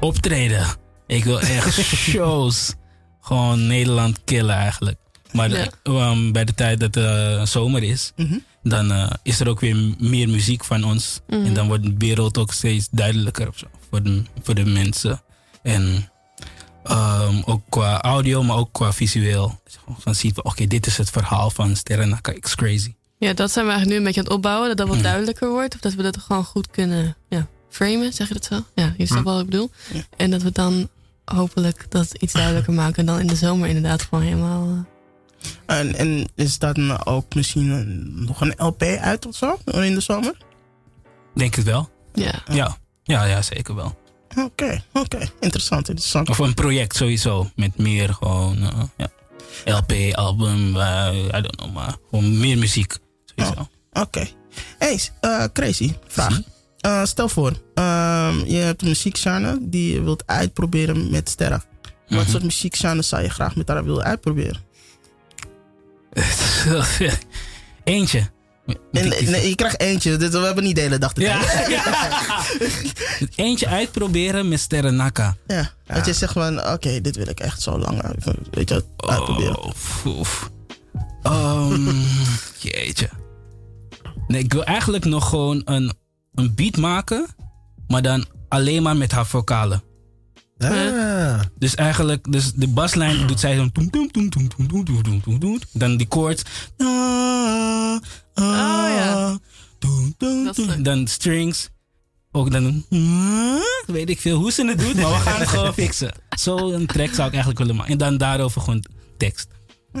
[0.00, 0.66] Optreden.
[1.06, 1.80] Ik wil echt
[2.10, 2.74] shows.
[3.20, 4.96] Gewoon Nederland killen eigenlijk.
[5.32, 5.66] Maar Ja.
[5.82, 8.38] ehm, bij de tijd dat de zomer is, Mhm.
[8.62, 11.20] Dan eh, is er ook weer meer muziek van ons.
[11.26, 11.44] Mhm.
[11.44, 15.22] En dan wordt de wereld ook steeds duidelijker of zo, voor, de, voor de mensen.
[15.62, 16.10] En
[16.84, 19.60] ehm, ook qua audio, maar ook qua visueel.
[19.64, 22.94] Dus gewoon Van ziet, oké, dit is het verhaal van Sterrenaka X Crazy.
[23.18, 24.68] Ja, dat zijn we eigenlijk nu een beetje aan het opbouwen.
[24.68, 25.04] Dat dat wat Mhm.
[25.04, 25.74] duidelijker wordt.
[25.74, 28.64] Of dat we dat gewoon goed kunnen ja, framen, zeg je dat zo?
[28.74, 29.32] Ja, je snapt Mhm.
[29.32, 29.70] wat ik bedoel.
[29.92, 30.02] Ja.
[30.16, 30.88] En dat we dan
[31.24, 32.96] hopelijk dat iets duidelijker maken.
[32.96, 34.86] En dan in de zomer inderdaad gewoon helemaal...
[35.66, 39.94] En, en is dat dan ook misschien een- nog een LP uit of zo in
[39.94, 40.36] de zomer?
[41.34, 41.90] Denk het wel.
[42.14, 42.42] ja.
[42.52, 43.98] Ja, ja, ja zeker wel.
[44.44, 45.18] Oké, oké.
[45.40, 46.28] Interessant, interessant.
[46.28, 47.50] Of een project sowieso.
[47.56, 49.08] Met meer gewoon eh, ja,
[49.76, 52.96] LP, album, eh, I don't know, maar gewoon meer muziek.
[53.24, 53.68] Sowieso.
[53.92, 54.26] Oké.
[54.78, 55.94] Hey, eh, crazy.
[56.06, 56.40] Vraag.
[56.78, 61.62] Eh, stel voor, ehm, je hebt een muziekgenre die je wilt uitproberen met sterren.
[62.08, 62.30] Wat Mhm.
[62.30, 64.60] soort muziekgenre zou je graag met haar willen uitproberen?
[67.84, 68.30] Eentje.
[68.92, 70.16] En, nee, je krijgt eentje.
[70.16, 71.40] Dit, we hebben niet de hele dag te Ja.
[73.34, 75.36] Eentje uitproberen met Sterren Naka.
[75.46, 75.70] Ja.
[75.86, 79.58] Dat je zegt van, oké, dit wil ik echt zo lang uit- weet je, uitproberen.
[79.62, 79.72] Oh,
[80.06, 80.50] oef.
[81.22, 81.90] Ehm,
[82.58, 83.08] jeetje.
[84.26, 85.92] Nee, ik wil eigenlijk nog gewoon een,
[86.34, 87.26] een beat maken,
[87.86, 89.82] maar dan alleen maar met haar vocalen.
[90.58, 91.40] Ah.
[91.58, 93.72] Dus eigenlijk, dus de baslijn doet zij zo'n...
[95.72, 96.42] Dan die chords,
[96.78, 97.98] Ah,
[98.34, 99.34] ah.
[100.78, 101.68] Dan strings.
[102.32, 102.84] Ook dan...
[103.86, 106.12] Weet ik veel hoe ze het doet, maar we gaan het gewoon fixen.
[106.30, 107.92] Zo'n track zou ik eigenlijk willen maken.
[107.92, 108.84] En dan daarover gewoon
[109.16, 109.48] tekst.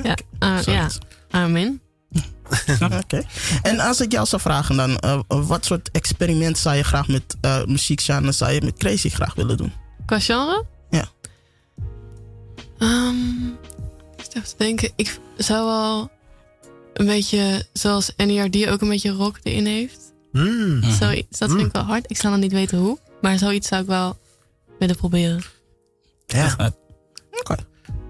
[0.02, 0.90] Ja, uh, ja.
[1.30, 1.80] amen.
[3.02, 3.22] Oké.
[3.62, 7.68] En als ik jou zou vragen dan, wat soort experiment zou je graag met muziek
[7.68, 9.72] muziekgenre, zou je met Crazy graag willen doen?
[10.08, 10.64] Qua genre?
[10.90, 11.08] Ja.
[12.78, 13.46] Ehm,
[14.16, 14.90] ik zit even te denken.
[14.96, 16.10] Ik zou wel
[16.92, 20.12] een beetje, zoals NERD ook een beetje rock erin heeft.
[20.32, 20.82] Mm.
[20.82, 22.10] Zoiets, dat vind ik wel hard.
[22.10, 22.98] Ik zou nog niet weten hoe.
[23.20, 24.18] Maar zoiets zou ik wel
[24.78, 25.42] willen proberen.
[26.26, 26.72] Ja.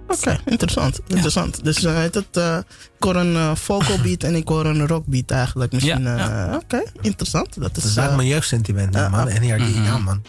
[0.09, 0.41] Oké.
[0.45, 1.01] Interessant.
[1.07, 1.65] interessant.
[1.65, 2.59] Dus eh, het, het, eh,
[2.97, 5.73] ik hoor een eh, vocal beat en ik hoor een rock beat eigenlijk.
[5.73, 7.55] Misschien, Ja, eh, Oké, interessant.
[7.55, 9.29] Dat Dat is eigenlijk mijn jeugdsentiment, ja, man.
[9.29, 10.23] En hier, ja, man.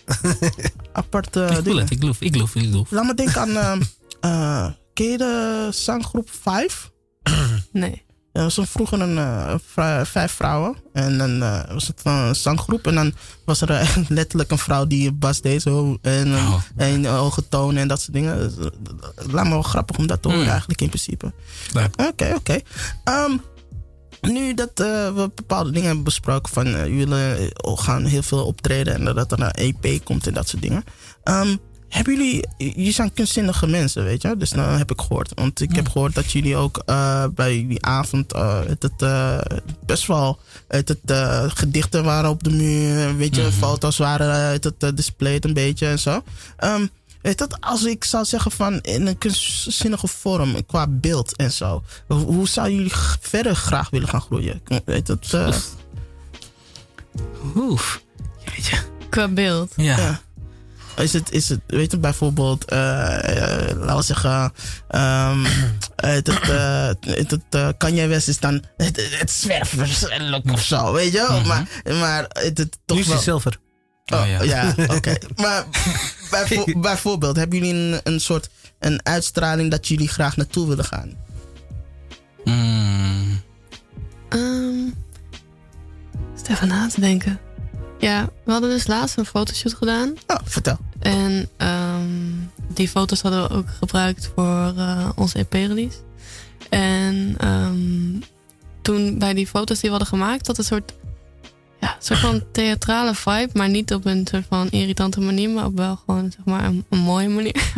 [0.91, 2.91] apart Ik voel het, ik geloof, ik geloof, ik geloof.
[2.91, 3.81] Laat me denken aan,
[4.21, 6.91] eh, eh, ken je de zanggroep 5?
[7.71, 8.05] Nee.
[8.31, 10.75] Dat was vroeger een vrou- vijf vrouwen.
[10.93, 12.87] En dan eh, was het een zanggroep.
[12.87, 13.13] En dan
[13.45, 15.61] was er eh, letterlijk een vrouw die bas deed.
[15.61, 16.61] Zo, en, Oh.
[16.75, 18.37] en hoge tonen en dat soort dingen.
[18.55, 18.69] Dus,
[19.31, 20.49] Laat me wel grappig om dat te horen Mm.
[20.49, 21.31] eigenlijk in principe.
[22.09, 22.59] Oké, oké.
[23.03, 23.37] Ehm,
[24.21, 26.53] nu dat we bepaalde dingen hebben besproken.
[26.53, 28.93] Van jullie gaan heel veel optreden.
[29.07, 30.83] En dat er een EP komt en dat soort dingen.
[31.23, 31.55] Ehm,
[31.89, 34.37] hebben jullie, jullie zijn kunstzinnige mensen, weet je?
[34.37, 35.31] Dus dan heb ik gehoord.
[35.35, 39.39] Want ik heb gehoord dat jullie ook eh, bij die avond eh, het, eh,
[39.85, 43.15] best wel het, het, eh, gedichten waren op de muur.
[43.17, 43.51] Weet je, Mhm.
[43.51, 46.23] foto's waren eh, het, displayed een beetje en zo.
[46.57, 46.85] Ehm,
[47.21, 51.83] weet dat, als ik zou zeggen van in een kunstzinnige vorm, qua beeld en zo.
[52.07, 54.61] Hoe, zouden jullie verder graag willen gaan groeien?
[54.85, 55.55] Weet dat, eh,
[57.55, 58.01] Oef.
[58.55, 58.77] Jeetje.
[59.09, 59.73] Qua beeld.
[59.75, 59.97] Ja.
[59.97, 60.21] Ja.
[60.99, 64.53] Is het, is het, weet je, bijvoorbeeld, eh, eh, laten we zeggen,
[64.87, 65.43] ehm,
[65.95, 71.11] het, het, eh, het, het, Kanye West is dan het, het zwerverslook of zo, weet
[71.11, 71.25] je?
[71.27, 71.41] wel?
[71.41, 71.67] Maar,
[71.99, 73.59] maar het, het toch Nu is zilver.
[74.05, 74.41] Oh, Oh, ja.
[74.43, 75.17] ja, oké.
[75.35, 75.65] maar
[76.31, 81.13] bijvo- bijvoorbeeld, hebben jullie een, een soort een uitstraling dat jullie graag naartoe willen gaan?
[82.43, 83.41] Mm.
[84.29, 84.87] Ehm
[86.35, 87.39] zit even na te denken.
[87.99, 90.13] Ja, we hadden dus laatst een fotoshoot gedaan.
[90.27, 90.77] Oh, vertel.
[91.09, 92.07] En ehm,
[92.73, 95.97] die foto's hadden we ook gebruikt voor eh, onze EP-release.
[96.69, 98.27] En ehm,
[98.81, 100.93] toen bij die foto's die we hadden gemaakt, had een soort,
[101.79, 103.49] ja, soort van theatrale vibe.
[103.53, 106.85] Maar niet op een soort van irritante manier, maar op wel gewoon zeg maar een,
[106.89, 107.73] een mooie manier.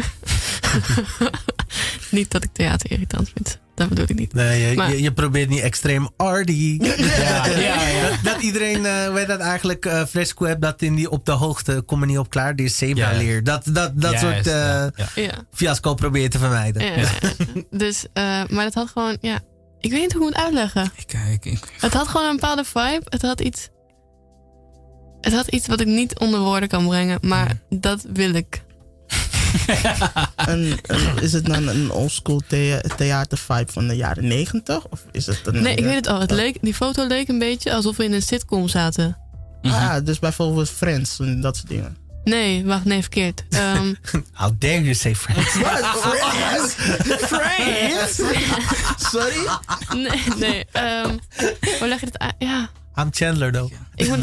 [2.11, 3.59] Niet dat ik theater irritant vind.
[3.75, 4.33] Dat bedoel ik niet.
[4.33, 6.77] Nee, je, Maar- je, je probeert niet extreem arty.
[6.81, 7.57] Ja, ja,
[7.87, 8.09] ja.
[8.09, 11.25] Dat, dat iedereen, eh hoe heet dat eigenlijk, eh Fresco hebt dat in die op
[11.25, 13.43] de hoogte, kom er niet op klaar, die is zebra leer.
[13.43, 15.07] Dat, dat, dat soort eh, ja, ja.
[15.15, 15.31] Ja.
[15.53, 16.83] fiasco probeer je te vermijden.
[16.85, 17.61] ja, ja, ja.
[17.69, 19.39] Dus, eh, maar het had gewoon, ja.
[19.79, 20.91] Ik weet niet hoe ik het moet uitleggen.
[20.95, 23.01] Ik, eh, ik, ik, Het had gewoon een bepaalde vibe.
[23.09, 23.69] Het had iets.
[25.21, 28.61] Het had iets wat ik niet onder woorden kan brengen, maar dat wil ik.
[30.35, 34.87] En, en is het dan een oldschool thea theatervibe van de jaren negentig?
[34.87, 36.19] Of is het een, Nee, ik weet het al.
[36.19, 39.17] Het leek, die foto leek een beetje alsof we in een sitcom zaten.
[39.61, 41.97] Ah, dus bijvoorbeeld Friends en dat soort dingen.
[42.23, 43.43] Nee, wacht, nee, verkeerd.
[43.49, 43.93] Ehm,
[44.33, 45.51] How dare you say friends?
[45.51, 46.73] Friends?
[47.25, 48.15] Friends?
[49.11, 49.47] Sorry?
[49.95, 50.65] nee, nee.
[50.71, 51.17] ehm,
[51.79, 52.33] hoe leg je het uit?
[52.39, 53.73] Ja, I'm Chandler though.
[53.95, 54.19] ik moet,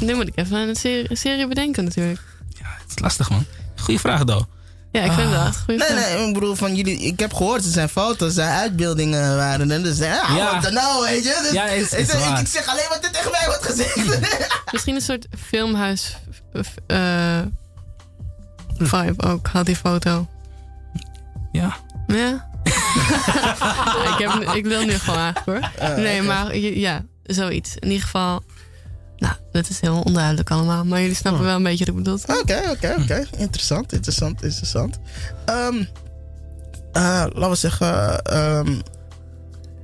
[0.00, 2.20] nu moet ik even een serie, een serie bedenken natuurlijk.
[2.48, 3.44] ja, het is lastig, man.
[3.76, 4.44] Goeie vraag, though.
[4.92, 6.14] Ja, ik vind het wel echt een goede Nee, vraag.
[6.18, 6.98] nee, ik bedoel van jullie.
[7.00, 9.82] Ik heb gehoord, er zijn foto's, zijn uitbeeldingen waren er.
[9.82, 10.60] Dus ja, Ja.
[10.60, 11.38] wat nou, weet je?
[11.42, 12.38] Dus, Ja, is- is ik, zeg- waar.
[12.38, 13.96] ik, ik zeg alleen wat er tegen mij wordt gezegd.
[14.72, 16.16] Misschien een soort filmhuis
[16.86, 17.40] eh,
[18.78, 20.26] vibe ook, had die foto.
[21.52, 21.76] Ja.
[22.06, 22.50] Ja?
[24.12, 25.96] Ik, heb, ik wil nu gewoon eigenlijk hoor.
[25.96, 27.76] Nee, maar ja, zoiets.
[27.76, 28.42] In ieder geval,
[29.22, 30.84] nou, dat is heel onduidelijk allemaal.
[30.84, 32.18] Maar jullie snappen wel een beetje wat ik bedoel.
[32.40, 33.24] Oké, oké, oké.
[33.36, 34.98] Interessant, interessant, interessant.
[35.44, 35.82] Ehm
[36.92, 38.22] eh, laten we zeggen.
[38.22, 38.74] ehm,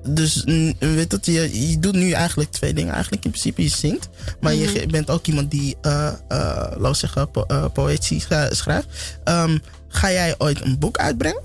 [0.08, 0.44] dus
[0.78, 2.92] weet dat je, je doet nu eigenlijk twee dingen.
[2.92, 4.08] Eigenlijk in principe, je zingt.
[4.40, 9.18] Maar je ge- bent ook iemand die, eh, laten we zeggen, po poëzie schrijft.
[9.24, 9.58] Ehm,
[9.88, 11.42] ga jij ooit een boek uitbrengen?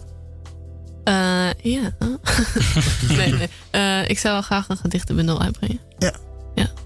[1.04, 1.14] Eh,
[1.62, 1.94] ja.
[3.18, 3.34] nee,
[3.72, 4.08] nee.
[4.08, 5.80] Ik zou wel graag een gedichtenbundel uitbrengen.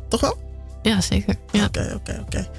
[0.10, 0.38] Toch wel?
[0.88, 1.36] Ja, zeker.
[1.52, 1.66] Ja.
[1.66, 2.50] Oké, oké, oké.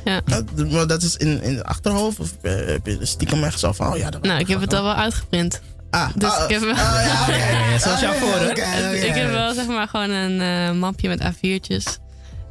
[0.70, 2.20] Maar dat is in, in het achterhoofd?
[2.20, 4.72] Of eh, heb je stiekem echt zo van, oh ja, dat Nou, ik heb het
[4.72, 5.60] al wel uitgeprint.
[5.90, 7.36] Ah, Dus ah, ik heb wel- ah, ja,
[7.70, 8.50] ja, zoals jou Ah, voor,
[8.94, 12.00] ik heb wel zeg maar gewoon een eh, mapje met A4'tjes.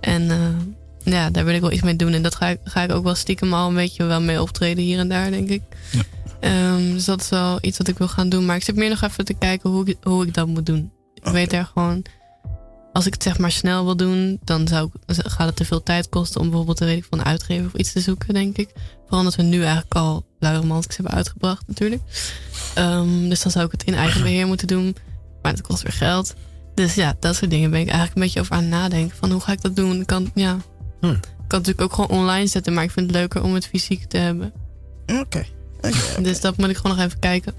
[0.01, 0.37] En eh,
[1.13, 2.13] ja, daar wil ik wel iets mee doen.
[2.13, 4.83] En dat ga ik, ga ik ook wel stiekem al een beetje wel mee optreden
[4.83, 5.61] hier en daar, denk ik.
[5.91, 6.01] Ja.
[6.39, 8.45] Ehm, dus dat is wel iets wat ik wil gaan doen.
[8.45, 10.91] Maar ik zit meer nog even te kijken hoe ik, hoe ik dat moet doen.
[11.13, 12.01] Ik weet er gewoon...
[12.97, 15.83] Als ik het zeg maar snel wil doen, dan zou ik, gaat het te veel
[15.83, 18.69] tijd kosten om bijvoorbeeld weet ik, van een uitgever of iets te zoeken, denk ik.
[19.01, 22.01] Vooral omdat we nu eigenlijk al Romantics hebben uitgebracht, natuurlijk.
[22.75, 24.95] Ehm, dus dan zou ik het in eigen beheer moeten doen.
[25.41, 26.33] Maar dat kost weer geld.
[26.75, 29.17] Dus ja, dat soort dingen ben ik eigenlijk een beetje over aan het nadenken.
[29.17, 29.99] Van hoe ga ik dat doen?
[29.99, 30.59] Ik kan, ja, Hm.
[31.01, 34.05] kan het natuurlijk ook gewoon online zetten, maar ik vind het leuker om het fysiek
[34.05, 34.53] te hebben.
[35.05, 35.45] Oké.
[35.77, 36.21] oké.
[36.21, 37.53] Dus dat moet ik gewoon nog even kijken.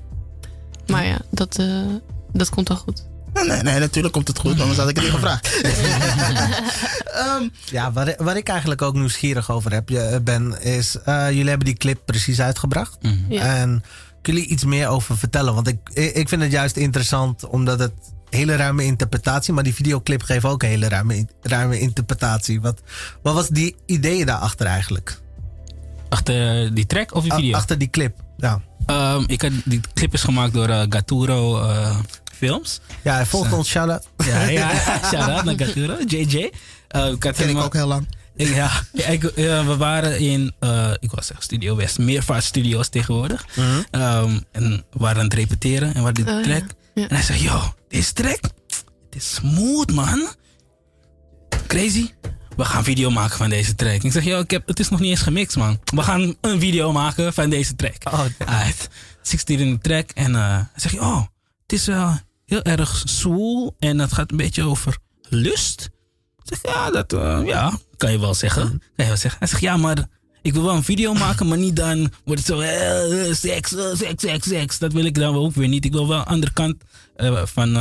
[0.86, 1.86] Maar ja, dat, eh,
[2.32, 3.07] dat komt wel goed.
[3.35, 5.61] Nee, nee, natuurlijk komt het goed, anders had ik het niet gevraagd.
[7.14, 11.49] Ehm, Ja, waar, waar ik eigenlijk ook nieuwsgierig over heb, je- ben, is eh, jullie
[11.49, 12.99] hebben die clip precies uitgebracht.
[13.03, 13.14] Mhm.
[13.33, 13.41] Ja.
[13.57, 13.83] En
[14.22, 15.55] kunnen jullie iets meer over vertellen?
[15.55, 17.93] Want ik, ik vind het juist interessant omdat het
[18.31, 22.61] hele ruime interpretatie, maar die videoclip geeft ook een hele ruime, ruime interpretatie.
[22.61, 22.81] Wat,
[23.22, 25.20] wat was die ideeën daarachter eigenlijk?
[26.09, 27.55] Achter die track of die video?
[27.57, 28.16] achter die clip.
[28.37, 31.97] Ja, Ehm, ik had, die clip is gemaakt door eh, Gaturo eh,
[32.39, 32.80] Films.
[33.03, 34.70] ja hij volgt ons, shout Ja, ja.
[35.11, 36.51] Shout-out naar Gaturo, JJ.
[36.89, 38.09] Eh, ik had ken ik ook heel lang.
[38.34, 43.47] Ja, ik, we waren in, eh, ik was zeggen Studio West, meervaart studio's tegenwoordig.
[43.91, 46.64] Ehm, en we waren aan het repeteren en we hadden die Oh, track.
[46.95, 47.03] ja.
[47.03, 47.09] Ja.
[47.09, 48.41] En hij zei, yo, deze track,
[49.11, 50.28] het is smooth man.
[51.66, 52.11] Crazy.
[52.57, 54.03] We gaan een video maken van deze track.
[54.03, 55.80] Ik zeg, yo, ik heb, het is nog niet eens gemixt man.
[55.95, 57.97] We gaan een video maken van deze track.
[58.12, 58.89] Oh, Uit.
[59.22, 61.20] Stuurde in de track en eh, hij zegt, oh,
[61.62, 62.18] het is wel
[62.49, 65.90] heel erg zwoel en het gaat een beetje over lust.
[66.44, 68.68] Ik zeg, ja, dat eh, ja, kan je wel zeggen.
[68.68, 69.38] Kan je wel zeggen.
[69.38, 70.09] Hij zegt, ja, maar
[70.42, 73.94] ik wil wel een video maken, maar niet dan wordt het zo, eh, seks, eh,
[73.94, 74.78] seks, seks, seks.
[74.78, 75.84] Dat wil ik dan ook weer niet.
[75.84, 76.76] Ik wil wel een andere kant
[77.16, 77.72] eh, van,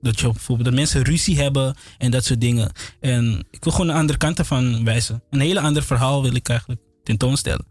[0.00, 2.72] dat je bijvoorbeeld dat mensen ruzie hebben en dat soort dingen.
[3.00, 5.22] En ik wil gewoon een andere kant ervan wijzen.
[5.30, 7.66] Een hele ander verhaal wil ik eigenlijk tentoonstellen.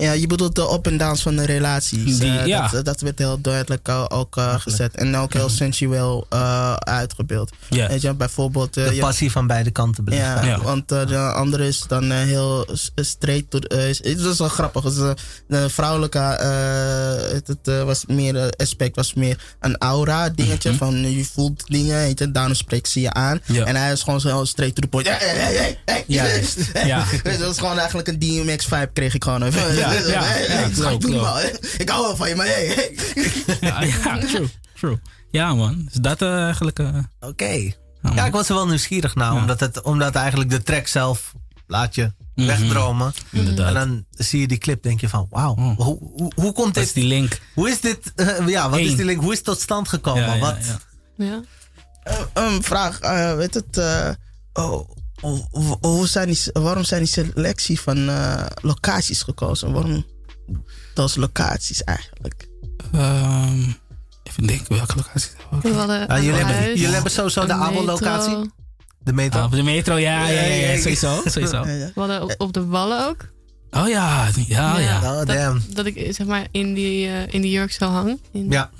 [0.00, 2.18] Ja, je bedoelt de up en downs van de relaties.
[2.18, 2.68] Die- Eh, ja.
[2.68, 4.94] dat, dat werd heel duidelijk eh, ook eh, gezet.
[4.96, 7.50] En ook heel sensueel eh, uitgebeeld.
[7.68, 7.88] Ja.
[7.88, 8.76] Weet je, bijvoorbeeld...
[8.76, 10.28] eh, de je- passie van beide kanten belichten.
[10.30, 10.60] Ja, Ja.
[10.62, 13.50] want eh, de andere is dan eh, heel straight.
[13.50, 14.82] To, eh, is, het is wel grappig.
[14.82, 15.10] Dus, eh,
[15.48, 20.74] de vrouwelijke eh, het, het, eh, was meer, eh, aspect was meer een aura dingetje.
[20.74, 23.40] Van eh, je voelt dingen, weet je, daarom spreekt ze je aan.
[23.44, 23.64] Ja.
[23.64, 25.08] En hij is gewoon zo straight to the point.
[25.08, 26.04] Hey, hey, hey, hey, hey.
[26.06, 27.04] Juist, ja.
[27.22, 29.74] Dus dat is gewoon eigenlijk een DMX vibe kreeg ik gewoon even.
[29.76, 31.58] Ja, ja, Hey, hey.
[31.78, 32.96] Ik hou wel van je, maar hey.
[33.60, 34.98] Ja, ja, true, true.
[35.30, 35.84] Ja, man.
[35.84, 36.78] Dus dat eh, eigenlijk.
[36.78, 36.88] eh,
[37.20, 37.72] Oké.
[38.14, 39.40] ja, ik was er wel nieuwsgierig naar, Ja.
[39.40, 41.32] omdat, het, omdat eigenlijk de track zelf
[41.66, 42.46] laat je Mhm.
[42.48, 43.12] wegdromen.
[43.32, 45.76] En dan zie je die clip, denk je van, wauw, Oh.
[45.76, 47.02] hoe, hoe, hoe komt Dat is dit?
[47.02, 47.40] die link.
[47.54, 48.12] Hoe is dit?
[48.16, 49.20] eh, ja, wat is die link?
[49.20, 50.22] Hoe is het tot stand gekomen?
[50.34, 50.56] Ja, wat?
[50.66, 50.78] ja.
[51.26, 51.40] Ja.
[52.34, 52.98] Een vraag,
[53.36, 54.08] weet het, eh,
[54.52, 59.72] oh, hoe- zijn die, waarom zijn die selectie van eh, locaties gekozen?
[59.72, 60.04] Waarom
[60.94, 62.48] dat locaties eigenlijk?
[62.92, 63.60] Ehm,
[64.22, 65.30] even denken welke locatie.
[65.62, 68.36] We hadden Ah, jullie, hebben, jullie hebben sowieso de een ABO-locatie?
[68.36, 68.50] metro.
[68.98, 69.40] De metro?
[69.40, 71.22] Ah, de metro, ja, ja, ja, ja, sowieso.
[71.24, 71.56] sowieso.
[71.56, 71.86] Ja, ja.
[71.94, 73.28] We hadden op, op de wallen ook.
[73.70, 74.96] Oh ja, ja, ja.
[74.96, 75.62] Oh, dat, damn.
[75.74, 78.20] dat ik zeg maar in die, eh, in die jurk zou hangen.
[78.32, 78.70] In- Ja,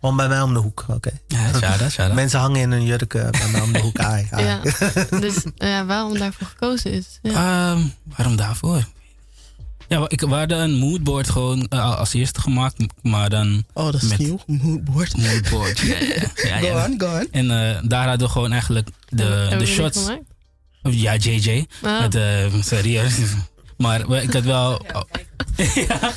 [0.00, 0.84] gewoon bij mij om de hoek.
[0.88, 1.10] Oké.
[1.28, 2.14] Ja, shada, shada.
[2.14, 3.98] Mensen hangen in hun jurk eh, bij mij om de hoek.
[4.12, 4.44] Ai, ai.
[4.44, 4.60] Ja.
[5.20, 7.18] dus eh, waarom daarvoor gekozen is.
[7.22, 7.30] Ja.
[7.72, 7.82] Ehm,
[8.16, 8.84] waarom daarvoor?
[9.88, 14.08] Ja, ik, we hadden een moodboard gewoon als eerste gemaakt, maar dan Oh, dat is
[14.08, 14.38] Met- nieuw.
[14.46, 15.16] Moodboard.
[15.16, 15.78] moodboard.
[15.78, 16.84] ja, ja, ja, Go ja.
[16.84, 17.28] on, go on.
[17.30, 19.98] En eh, daar hadden we gewoon eigenlijk de, de shots.
[20.02, 20.22] gemaakt?
[20.82, 21.66] Ja, JJ.
[21.82, 22.00] Ah.
[22.00, 23.14] Met, serieus.
[23.78, 24.86] Maar ik had wel.
[25.88, 26.12] ja.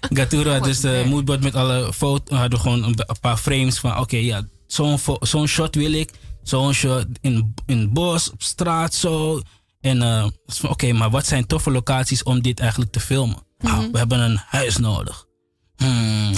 [0.00, 2.38] Gaturo had dus de moodboard met alle foto's.
[2.38, 6.10] hadden gewoon een, een paar frames van: oké, ja, zo'n zo'n shot wil ik.
[6.42, 9.40] Zo'n shot in, in het bos, op straat, zo.
[9.80, 13.42] En eh, van, oké, maar wat zijn toffe locaties om dit eigenlijk te filmen?
[13.58, 15.26] Ah, we hebben een huis nodig.
[15.76, 16.32] Hmm.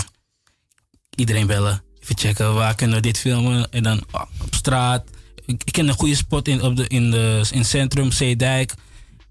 [1.14, 1.82] Iedereen bellen.
[2.00, 3.70] Even checken, waar kunnen we dit filmen?
[3.70, 5.04] En dan ah, op straat.
[5.46, 8.74] Ik, ik ken een goede spot in, op de, in, de, in het centrum, Zeedijk.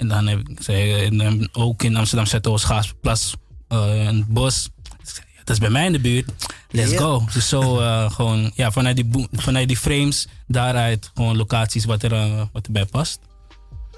[0.01, 3.33] En dan heb ik zei, en dan ook in Amsterdam Zuidoost, Gaasplas,
[3.67, 4.69] eh een bos.
[5.03, 6.31] Zei, dat is bij mij in de buurt.
[6.69, 7.25] Let's go.
[7.33, 12.11] Dus zo eh, gewoon, ja, vanuit die, vanuit die frames, daaruit gewoon locaties wat, er,
[12.13, 13.19] eh, wat erbij past.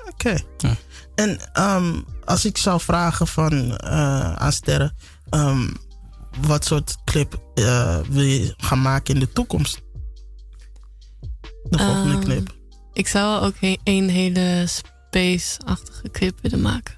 [0.09, 0.37] Oké.
[0.57, 0.75] Ja.
[1.15, 4.95] En ehm, als ik zou vragen van, eh, aan Sterren,
[5.29, 5.69] ehm,
[6.41, 9.81] wat soort clip eh, wil je gaan maken in de toekomst?
[11.69, 12.55] De volgende Ehm, clip.
[12.93, 14.65] Ik zou ook he- een hele
[15.17, 16.95] space-achtige clip willen maken.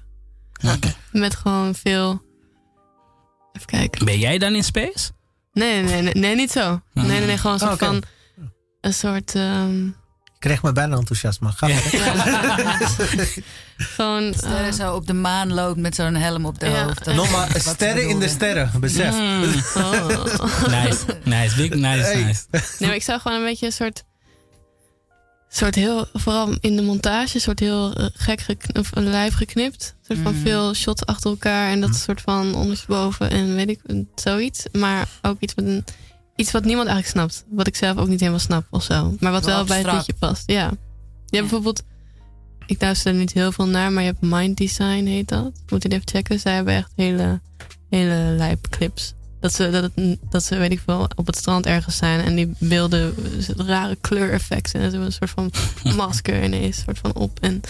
[0.74, 0.94] Oké.
[1.12, 2.24] Met gewoon veel...
[3.52, 4.04] Even kijken.
[4.04, 5.10] Ben jij dan in space?
[5.52, 6.80] Nee, nee, nee, nee niet zo.
[6.92, 8.00] Nee, nee, nee, gewoon een soort Oh, oké.
[8.00, 8.02] van...
[8.80, 9.34] Een soort...
[9.34, 9.92] ehm, Ik
[10.38, 11.52] kreeg me bijna enthousiasme.
[11.52, 11.66] Ga
[13.76, 14.32] gewoon...
[14.36, 16.84] Sterren eh, zo op de maan loopt met zo'n helm op de Ja.
[16.84, 17.06] hoofd.
[17.06, 18.70] Nog maar sterren in de sterren.
[18.80, 19.14] Besef.
[19.14, 19.44] Mm.
[19.76, 20.08] oh.
[20.84, 22.24] Nice, nice, big, nice, Hey.
[22.24, 22.44] nice.
[22.50, 24.04] Nee, maar ik zou gewoon een beetje een soort...
[25.48, 26.06] soort heel...
[26.12, 29.94] Vooral in de montage, een soort heel eh, gek gekn- of een lijf geknipt.
[29.98, 30.42] Een soort van Mhm.
[30.42, 31.70] veel shots achter elkaar.
[31.70, 33.80] En dat soort van ondersteboven en weet ik,
[34.14, 34.64] zoiets.
[34.72, 35.84] Maar ook iets met een...
[36.36, 37.44] Iets wat niemand eigenlijk snapt.
[37.56, 39.14] Wat ik zelf ook niet helemaal snap of zo.
[39.20, 40.42] Maar wat Wel wel bij het liedje past.
[40.46, 40.64] Ja.
[41.26, 41.82] Je hebt bijvoorbeeld...
[42.66, 45.52] Ik luister er niet heel veel naar, maar je hebt Mind Design heet dat.
[45.68, 46.40] Moet je even checken.
[46.40, 47.40] Zij hebben echt hele,
[47.90, 49.14] hele lijp clips.
[49.46, 52.20] Dat ze, dat, het, dat ze, weet ik veel, op het strand ergens zijn.
[52.20, 53.14] En die beelden,
[53.56, 54.80] rare kleureffecten.
[54.80, 55.50] En zo een soort van
[55.96, 57.40] masker ineens, soort van op.
[57.40, 57.60] En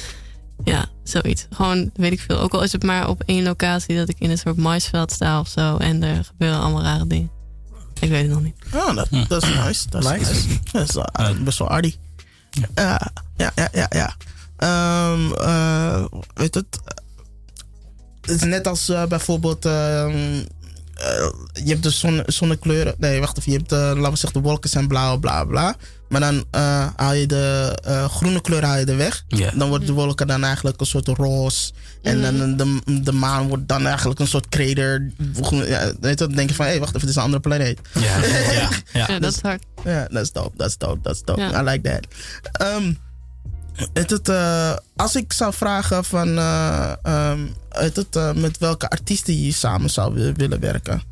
[0.65, 1.47] ja, zoiets.
[1.51, 2.39] Gewoon, weet ik veel.
[2.39, 5.41] Ook al is het maar op één locatie dat ik in een soort maisveld sta
[5.41, 5.77] of zo.
[5.77, 7.31] En er gebeuren allemaal rare dingen.
[8.01, 8.57] Ik weet het nog niet.
[8.75, 9.89] Oh, dat, dat is nice.
[9.89, 10.33] Dat is Nice.
[10.73, 11.07] nice.
[11.13, 11.95] Dat is best wel arty.
[12.75, 13.87] Ja, ja, ja, ja.
[13.91, 14.17] ja.
[14.57, 16.05] Ehm, eh,
[16.35, 16.67] weet het?
[18.21, 19.65] Het is net als eh, bijvoorbeeld.
[20.97, 21.29] Eh,
[21.65, 22.95] je hebt de zon, zonnekleuren.
[22.99, 23.53] Nee, wacht even.
[23.53, 25.77] Je hebt, eh, laten we zeggen, de wolken zijn blauw, bla bla.
[26.09, 29.25] Maar dan eh, haal je de eh, groene kleur haal je er weg.
[29.55, 31.73] Dan worden de wolken dan eigenlijk een soort roze.
[32.03, 35.11] En dan de, de maan wordt dan eigenlijk een soort krater.
[35.51, 37.43] Ja, weet je, dan denk je van, hé, hey, wacht even, dit is een andere
[37.43, 37.81] planeet.
[37.95, 38.53] Ja, ja,
[38.93, 39.07] ja.
[39.07, 39.65] Ja, dat is hard.
[39.85, 41.41] Ja, dat is dope, dat is dope, dat is dope.
[41.41, 42.07] I like that.
[42.53, 42.93] Ehm,
[43.93, 48.89] het, het, eh, als ik zou vragen van, eh, ehm, het, het, eh, met welke
[48.91, 51.03] artiesten je samen zou wi- willen werken,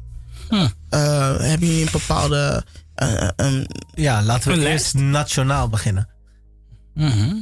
[0.48, 0.68] Hm.
[0.88, 2.64] Eh, hebben jullie een bepaalde...
[2.94, 6.08] eh, ehm, Ja, laten we eerst nationaal beginnen.
[6.94, 7.40] Mhm.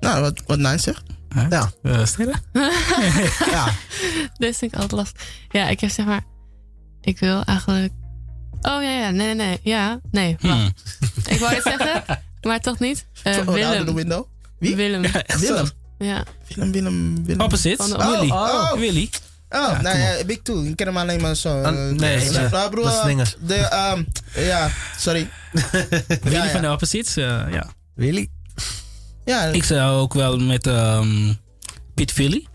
[0.00, 1.02] nou, wat, wat Nijn zegt.
[1.50, 1.70] Ja.
[3.50, 3.68] Ja,
[4.38, 5.22] Dit vind ik altijd lastig.
[5.48, 6.22] Ja, ik heb zeg maar...
[7.00, 7.92] Ik wil eigenlijk...
[8.62, 9.58] Oh ja, ja, nee, nee, nee.
[9.62, 10.54] Ja, nee, wacht.
[10.54, 10.72] Hmm.
[11.26, 12.02] Ik wou het zeggen,
[12.42, 13.06] maar toch niet.
[13.22, 13.94] Eh, Oh, de oude Willem.
[13.94, 14.26] window.
[14.66, 14.76] Wie?
[14.76, 15.02] Willem.
[15.38, 15.68] Willem.
[15.98, 16.24] Ja.
[16.48, 17.40] Willem, Willem, Willem.
[17.40, 17.86] Opposites.
[17.88, 18.30] Van de- Willy.
[18.30, 18.78] Oh, oh.
[18.78, 19.10] Willy.
[19.48, 20.62] Oh, nou ja, Big Two.
[20.64, 21.62] Ik ken hem alleen maar zo.
[21.62, 24.02] Eh, nee, ja, nou, broer, dat is de, ehm,
[24.34, 25.28] ja, sorry.
[26.22, 26.48] Willy ja.
[26.48, 27.16] van de Opposites.
[27.16, 27.72] eh, ja.
[27.94, 28.28] Willy.
[29.24, 31.32] Ja, Ik zou ook wel met ehm
[31.94, 32.46] Piet Philly.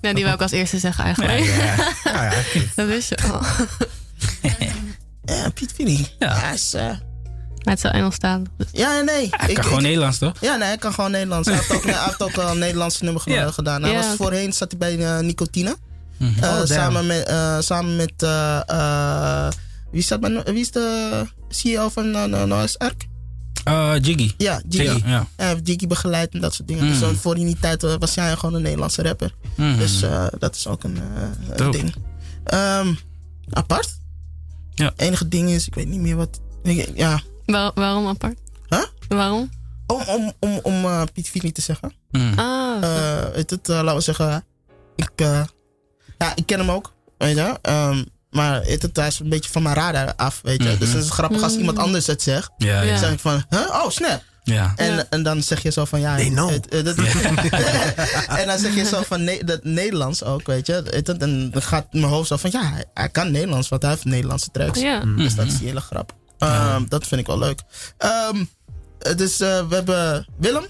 [0.00, 1.56] Nou, die wou ik als eerste zeggen Ja, eigenlijk.
[1.56, 1.92] ja.
[2.04, 2.60] Ja, ja.
[2.76, 3.40] Dat wist je al.
[5.36, 6.06] ja, Piet Vinnie.
[6.18, 6.36] Ja.
[6.36, 6.90] Ja, is, eh,
[7.64, 8.46] Maar het zou Engelstalig.
[8.56, 8.66] Dus.
[8.72, 9.28] ja, nee.
[9.30, 10.32] Hij Ik- kan gewoon ik- Nederlands, toch?
[10.40, 11.48] Ja, nee, hij kan gewoon Nederlands.
[11.48, 13.82] Hij heeft ook, hij heeft ook al een Nederlandse nummer gedaan.
[13.82, 15.76] Hij Ja, was voorheen zat hij bij eh, Nicotine.
[16.16, 16.42] Mhm.
[16.44, 19.52] Eh, Oh, samen met, eh, samen met eh, eh,
[19.92, 21.10] wie, staat bij, wie is de
[21.48, 23.06] CEO van uh, Noah's Ark?
[23.64, 24.32] Eh, Jiggy.
[24.36, 24.92] Ja, Jiggy.
[24.92, 25.26] Jiggy, ja.
[25.36, 26.84] Hij heeft Jiggy begeleid en dat soort dingen.
[26.84, 26.98] Mm.
[26.98, 29.34] Dus voor die tijd eh, was hij gewoon een Nederlandse rapper.
[29.56, 29.78] Mhm.
[29.78, 30.98] Dus eh, dat is ook een,
[31.56, 31.94] eh, ding.
[32.44, 32.94] Ehm,
[33.50, 33.98] apart?
[34.74, 34.92] Ja.
[34.96, 36.40] enige ding is, ik weet niet meer wat.
[36.62, 37.20] ik- Ja.
[37.50, 38.38] Waar- waarom apart?
[38.68, 38.84] Huh?
[39.08, 39.50] Waarom?
[39.86, 41.92] Om, om, om, om eh, Piet Vini te zeggen.
[42.10, 42.38] Mhm.
[42.38, 44.44] Ah, Eh, weet het, eh, laten we zeggen.
[44.96, 45.42] Ik, eh,
[46.18, 46.92] ja, ik ken hem ook.
[47.18, 47.58] Weet je.
[47.62, 50.40] Ehm, maar weet het, hij is een beetje van mijn radar af.
[50.42, 50.68] Weet je.
[50.68, 50.78] Mhm.
[50.78, 52.50] Dus het is grappig als iemand anders het zegt.
[52.58, 52.90] Ja, ja.
[52.90, 53.60] Dan zeg ik van, huh?
[53.60, 54.22] oh snap.
[54.42, 54.72] ja.
[54.76, 55.04] En, Ja.
[55.10, 56.16] en dan zeg je zo van ja.
[56.16, 56.98] Het- het- het-
[58.40, 60.72] en dan zeg je zo van ne dat Nederlands ook, weet je.
[60.72, 63.90] Het, En dan gaat mijn hoofd zo van ja, hij, hij kan Nederlands, want hij
[63.90, 64.80] heeft Nederlandse tracks.
[64.80, 65.00] ja.
[65.16, 65.80] Dus dat is die hele
[66.48, 67.62] Ehm, Dat vind ik wel leuk.
[67.98, 68.44] Ehm,
[69.16, 70.66] dus eh, we hebben Willem.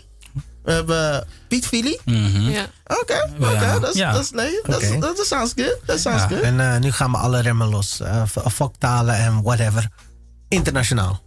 [0.62, 1.99] We hebben Piet Vili.
[2.05, 2.41] Mhm.
[2.41, 2.66] ja.
[2.87, 3.51] Oké, oké.
[3.51, 3.79] Ja.
[3.79, 4.23] Dat is- Ja.
[4.33, 4.62] leuk.
[5.01, 5.77] Dat sounds good.
[5.87, 6.29] Dat sounds Ja.
[6.29, 6.41] good.
[6.41, 8.01] En eh, nu gaan we alle remmen los.
[8.01, 9.89] Uh, foktalen en whatever.
[10.49, 11.23] Internationaal.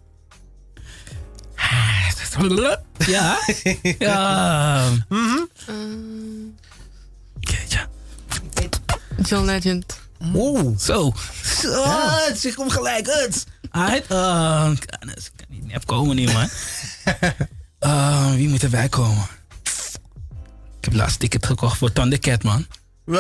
[2.98, 3.38] Ja.
[4.00, 4.84] ja.
[4.86, 4.94] Ehm,
[7.40, 7.88] Jeetje.
[9.22, 10.00] John Legend.
[10.20, 10.80] Wow.
[10.80, 11.14] Zo.
[11.62, 11.84] Zo.
[12.28, 13.46] Het om gelijk uit.
[13.74, 14.06] Uit.
[14.12, 16.48] Uh, ik kan ik kan niet nep komen nu, man.
[17.80, 19.26] Eh, wie moet erbij komen?
[20.78, 22.66] Ik heb laatst ticket gekocht voor Thundercat, man.
[23.06, 23.16] Oh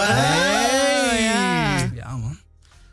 [1.19, 1.77] ja.
[1.93, 2.37] Ja, man.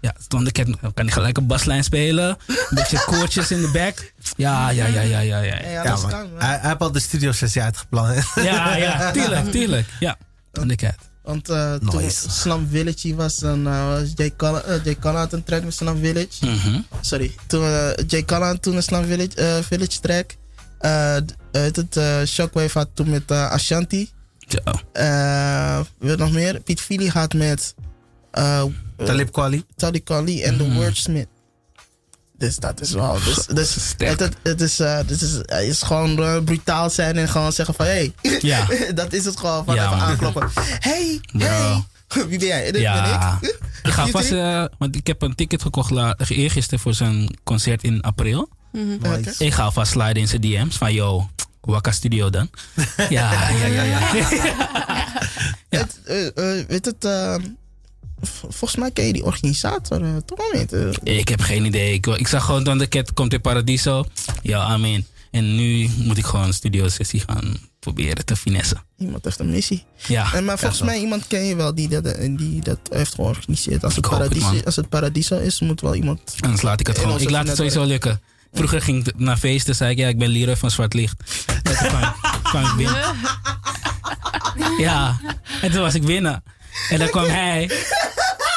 [0.00, 2.36] Ja, Thundercat kan hij gelijk een baslijn spelen.
[2.46, 4.12] Een beetje koortjes in de back.
[4.36, 5.60] Ja, ja, ja, ja, ja, ja.
[5.62, 6.10] Ja, Ja, dat man.
[6.10, 6.40] kan, man.
[6.40, 8.24] Hij, hij heeft al de studio sessie uitgepland.
[8.34, 9.88] Ja, ja, tuurlijk, tuurlijk.
[10.00, 10.16] Ja,
[10.52, 10.94] Thundercat.
[11.30, 12.30] Want eh, toen Nice.
[12.30, 16.46] Slum Village was, dan eh, was Jay Collin, eh, had een track met Slum Village.
[16.46, 16.80] Mhm.
[17.00, 17.34] Sorry.
[17.46, 20.36] Toen eh, Jay had toen een Slum Village, eh, Village track.
[20.78, 21.16] Eh,
[21.52, 24.10] weet het, eh, Shockwave had toen met eh, Ashanti.
[24.92, 26.60] Eh wat nog meer?
[26.60, 27.74] Piet Fili had met
[28.30, 28.64] eh
[28.96, 29.64] Talib Kweli.
[29.76, 31.28] Toddy Collie en The Wordsmith.
[32.40, 33.18] Dus dat is wel.
[33.24, 34.10] Dus, dus Sterk.
[34.10, 37.52] het, het, het is, eh, het is, het is gewoon eh, brutaal zijn en gewoon
[37.52, 38.12] zeggen van hé.
[38.40, 38.66] Ja.
[38.94, 39.64] dat is het gewoon.
[39.64, 40.06] Van Ja, even man.
[40.06, 40.50] aankloppen.
[40.78, 41.84] Hey, hey.
[42.28, 42.62] Wie ben jij?
[42.62, 43.38] Dit ben Ja.
[43.40, 43.58] ik.
[43.82, 45.90] Ik ga vast, eh, want ik heb een ticket gekocht
[46.30, 48.48] eergisteren voor zijn concert in april.
[49.02, 49.22] Oké.
[49.38, 51.28] Ik ga alvast sliden in zijn DM's van, yo,
[51.60, 52.50] Wakka Studio dan.
[52.96, 54.14] Ja, ja, ja, ja.
[54.14, 55.78] Ja.
[55.78, 57.34] Het, eh, eh, weet het, eh,
[58.22, 60.72] volgens mij ken je die organisator eh, toch wel niet.
[60.72, 61.18] eh.
[61.18, 61.92] Ik heb geen idee.
[61.92, 64.04] Ik, ik zag gewoon dan de cat komt in Paradiso.
[64.42, 65.06] Ja, amen.
[65.30, 68.82] En nu moet ik gewoon een studio sessie gaan proberen te finessen.
[68.98, 69.84] iemand heeft een missie.
[70.06, 70.32] Ja.
[70.34, 73.14] En maar volgens ja, mij iemand ken je wel die dat, eh, die dat heeft
[73.14, 73.84] georganiseerd.
[73.84, 76.20] Als het, Ik hoop het, paradiso, als het paradiso is, moet wel iemand.
[76.40, 77.20] Anders laat ik het gewoon.
[77.20, 78.20] Ik laat het sowieso lukken.
[78.52, 81.22] Vroeger ging ik naar feesten, zei ik, ja, ik ben Leroy van Zwart Licht.
[81.46, 83.14] En toen kwam, ik- kwam ik binnen.
[84.78, 85.20] Ja,
[85.62, 86.42] en toen was ik binnen.
[86.90, 87.70] En dan kwam hij.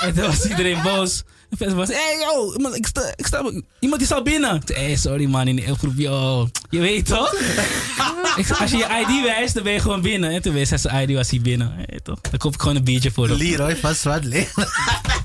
[0.04, 1.24] En toen was iedereen boos.
[1.60, 4.56] En was, hey yo, iemand, ik sta, ik sta, iemand is al binnen.
[4.56, 6.50] Ik zei, hey, sorry man, in de groep, yo.
[6.70, 7.36] Je weet toch?
[8.60, 10.32] Als je je ID wijst, dan ben je gewoon binnen.
[10.32, 11.74] En toen wist hij zijn ID was hij binnen.
[11.76, 12.22] Hey, toch?
[12.22, 13.38] Dan koop ik gewoon een biertje voor hem.
[13.38, 13.94] Leroy van.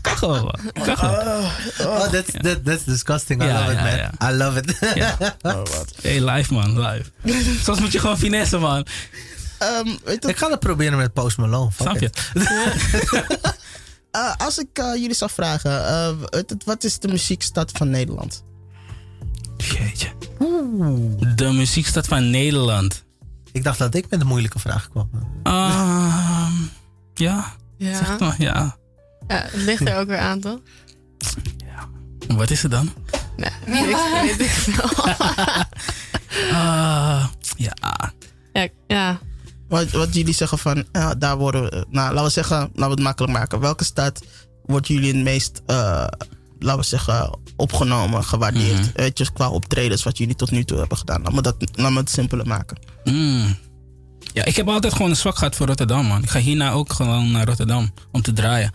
[0.01, 0.85] Kan gewoon, man.
[0.85, 1.45] Kan gewoon.
[1.81, 3.43] Oh, that's, that, that's disgusting.
[3.43, 4.31] I Ja, love it, ja, man.
[4.31, 4.79] I love it.
[4.95, 5.17] Ja.
[6.03, 7.11] Hey, live man, live.
[7.65, 8.87] Soms moet je gewoon finesse man.
[9.59, 11.71] Ehm, weet je, Ik ga het proberen met Post Malone.
[11.71, 12.11] Fuck Snap je?
[14.19, 18.43] Eh, als ik eh, jullie zou vragen, eh, het, wat is de muziekstad van Nederland?
[19.57, 20.09] Jeetje.
[21.35, 23.05] De muziekstad van Nederland.
[23.53, 25.11] Ik dacht dat ik met een moeilijke vraag kwam.
[25.43, 26.53] Ehm,
[27.15, 27.97] ja, Ja.
[27.97, 28.77] zeg maar, ja.
[29.29, 30.59] ja, het ligt er ook weer aan, toch?
[32.29, 32.93] Wat is het dan?
[33.37, 33.51] Nee,
[33.89, 35.07] ik, weet ik veel.
[36.53, 37.73] Ah, ja.
[38.53, 39.19] ja, ja.
[39.69, 42.91] Wat, wat jullie zeggen van, ja, daar worden we, nou, laten we zeggen, laten we
[42.91, 43.61] het makkelijk maken.
[43.61, 44.25] Welke stad
[44.65, 46.07] wordt jullie het meest, eh,
[46.59, 48.93] laten we zeggen, opgenomen, gewaardeerd?
[48.93, 51.19] Weet je, qua optredens wat jullie tot nu toe hebben gedaan.
[51.23, 52.79] Laten we, dat, laten we het simpeler maken.
[53.05, 53.57] Mm.
[54.33, 56.23] Ja, ik heb altijd gewoon een zwak gehad voor Rotterdam, man.
[56.23, 58.71] Ik ga hierna ook gewoon naar Rotterdam om te draaien.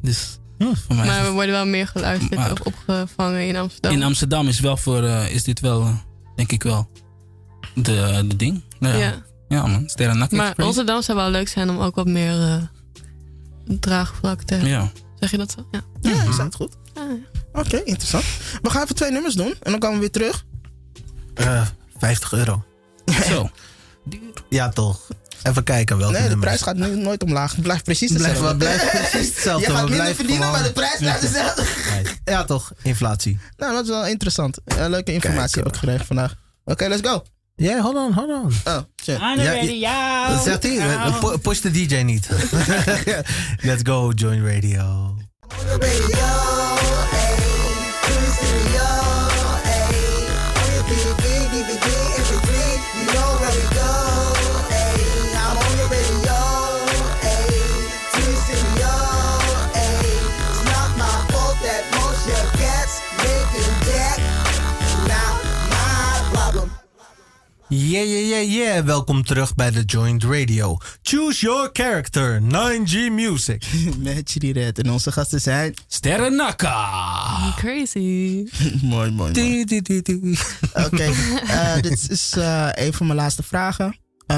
[0.00, 3.92] Dus voor mij is Maar we worden wel meer geluisterd Maar- of opgevangen in Amsterdam.
[3.92, 6.00] in Amsterdam is wel voor, eh, is dit wel,
[6.36, 6.88] denk ik wel,
[7.74, 8.62] de, de ding.
[8.80, 9.22] Ja, ja.
[9.52, 9.66] Ja.
[9.66, 9.88] man.
[9.88, 10.52] Sterren Nak Maar.
[10.56, 12.62] Rotterdam zou wel leuk zijn om ook wat meer eh
[13.80, 14.70] draagvlak te hebben.
[14.72, 14.90] Ja.
[15.20, 15.66] Zeg je dat zo?
[15.70, 15.80] Ja.
[16.00, 16.76] Ja, is dat goed?
[16.94, 17.40] Ja, ja.
[17.60, 18.24] Oké, interessant.
[18.62, 20.44] We gaan even twee nummers doen en dan komen we weer terug.
[21.34, 21.66] Eh
[21.98, 22.64] 50 euro.
[23.28, 23.50] Zo.
[24.48, 25.08] Ja, toch.
[25.42, 26.46] Even kijken welke Nee, de nummers.
[26.62, 27.52] prijs gaat nu nooit omlaag.
[27.52, 28.56] Het blijft precies Blijf, hetzelfde.
[28.56, 29.66] blijf precies hetzelfde.
[29.70, 31.64] Je gaat minder verdienen, gewoon- maar de prijs blijft hetzelfde.
[32.24, 32.72] Ja, toch.
[32.82, 33.38] Inflatie.
[33.56, 34.58] Nou, dat is wel interessant.
[34.64, 36.34] Leuke informatie Kijk, heb ik gekregen vandaag.
[36.64, 37.22] Oké, let's go.
[37.54, 38.52] Ja, hold on, hold on.
[38.64, 39.18] Oh, shit.
[39.18, 40.26] Ja, de ja.
[40.28, 40.42] radio.
[40.42, 41.38] Zegt hij.
[41.42, 42.28] Push de DJ niet.
[43.68, 45.16] Let's go, join radio.
[48.72, 49.21] the.
[67.74, 68.84] Yeah, yeah, yeah, yeah.
[68.84, 70.76] Welkom terug bij de Joint Radio.
[71.02, 73.64] Choose your character, 9G Music.
[73.98, 74.78] Met jullie red.
[74.78, 75.74] En onze gasten zijn...
[75.86, 77.52] Sterren Naka.
[77.56, 77.98] Crazy.
[78.82, 79.32] mooi, mooi, mooi.
[79.32, 80.38] Die, die, die, die.
[80.74, 81.02] Oké,
[81.48, 83.96] eh, dit is eh, een van mijn laatste vragen.
[84.26, 84.36] Eh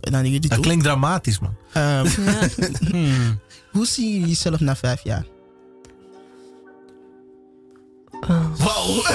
[0.00, 0.60] naar jullie Dat toe.
[0.60, 1.56] klinkt dramatisch, man.
[1.72, 2.48] Ehm, Ja.
[2.90, 3.40] Hmm.
[3.70, 5.24] hoe zien jullie jezelf na vijf jaar?
[8.58, 9.06] Wow.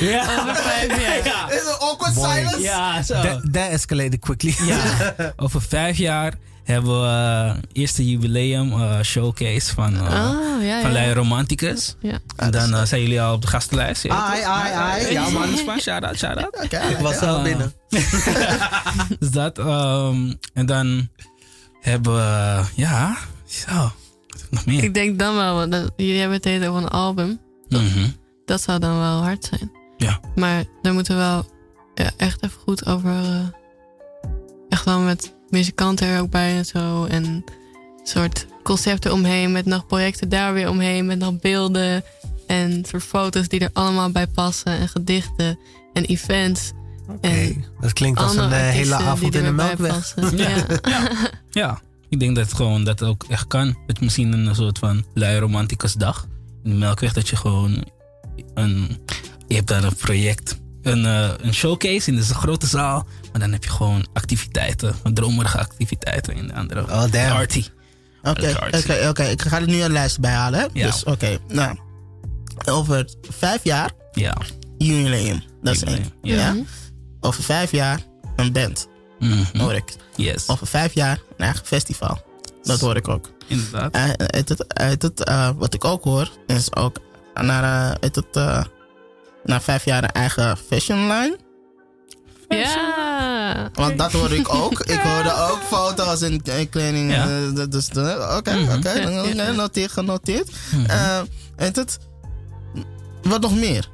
[0.00, 0.22] Ja.
[0.40, 1.24] Over vijf jaar.
[1.34, 1.50] Ja.
[1.50, 2.62] Is een awkward Mooi.
[2.62, 3.14] Ja, zo.
[3.20, 4.54] That, that escalated quickly.
[4.66, 4.78] Ja,
[5.36, 10.92] over vijf jaar hebben we uh, eerste jubileum uh, showcase van, uh, Oh, ja, van
[10.92, 11.12] ja.
[11.12, 11.96] Romanticus.
[12.00, 12.18] Ja.
[12.36, 14.08] En dan uh, zijn jullie al op de gastenlijst.
[14.08, 15.12] Ai, ai, ai.
[15.12, 16.64] Ja, man, is van shout out, shout out.
[16.64, 17.72] Oké, Ik was al binnen.
[19.18, 19.58] Dus dat.
[19.58, 21.08] ehm, en dan
[21.80, 23.16] hebben we, ja,
[23.48, 23.92] zo.
[24.50, 24.82] Nog meer?
[24.84, 27.40] Ik denk dan wel, want dat- jullie hebben het hele over een album.
[27.68, 28.08] Mhm.
[28.46, 29.70] Dat zou dan wel hard zijn.
[29.96, 30.20] Ja.
[30.34, 31.46] Maar daar moeten we wel
[31.94, 33.10] ja, echt even goed over.
[33.10, 33.46] eh,
[34.68, 37.04] echt wel met muzikanten er ook bij en zo.
[37.04, 37.44] En
[38.02, 39.52] soort concepten omheen.
[39.52, 41.06] Met nog projecten daar weer omheen.
[41.06, 42.04] Met nog beelden.
[42.46, 44.72] En soort foto's die er allemaal bij passen.
[44.78, 45.58] En gedichten.
[45.92, 46.72] En events.
[47.08, 50.14] Oké, dat klinkt als een eh, hele avond in de Melkweg.
[50.82, 51.08] Ja.
[51.50, 53.66] Ja, ik denk dat gewoon dat ook echt kan.
[53.66, 56.26] Je misschien een soort van lui romanticus dag
[56.64, 57.84] in de Melkweg dat je gewoon
[58.54, 58.98] een
[59.48, 63.52] je hebt daar een project, een, eh, een showcase in de grote zaal, maar dan
[63.52, 67.28] heb je gewoon activiteiten, dromerige activiteiten in de andere Oh, damn.
[67.28, 67.64] party.
[68.22, 69.22] Oké, oké, oké.
[69.24, 70.60] Ik ga er nu een lijst bij halen.
[70.60, 70.66] Hè?
[70.72, 70.86] Ja.
[70.86, 71.78] Dus oké, nou.
[72.64, 74.36] Over vijf jaar, Ja,
[74.78, 75.42] jubileum.
[75.62, 76.12] Dat is één.
[76.22, 76.34] ja.
[76.36, 76.56] Ja.
[77.20, 78.00] Over vijf jaar,
[78.36, 78.88] een band.
[79.18, 79.58] Mhm.
[79.58, 79.94] Hoor ik.
[80.16, 82.24] yes, Over vijf jaar, een eigen festival.
[82.62, 83.30] Dat hoor ik ook.
[83.46, 83.96] inderdaad.
[84.16, 86.96] Het, uit het, eh, wat ik ook hoor, is ook
[87.42, 88.64] naar, eh, het, eh,
[89.44, 91.36] na vijf jaar een eigen fashion line.
[92.48, 93.70] Ja.
[93.74, 94.80] Want dat hoorde ik ook.
[94.80, 97.10] Ik hoorde ook foto's en kleding.
[97.12, 97.50] Ja.
[97.50, 98.90] dat- dus, Oké, oké.
[98.92, 99.44] Ja.
[99.44, 100.50] Genoteerd, genoteerd.
[100.88, 101.26] En
[101.56, 101.98] het,
[103.22, 103.88] wat nog meer?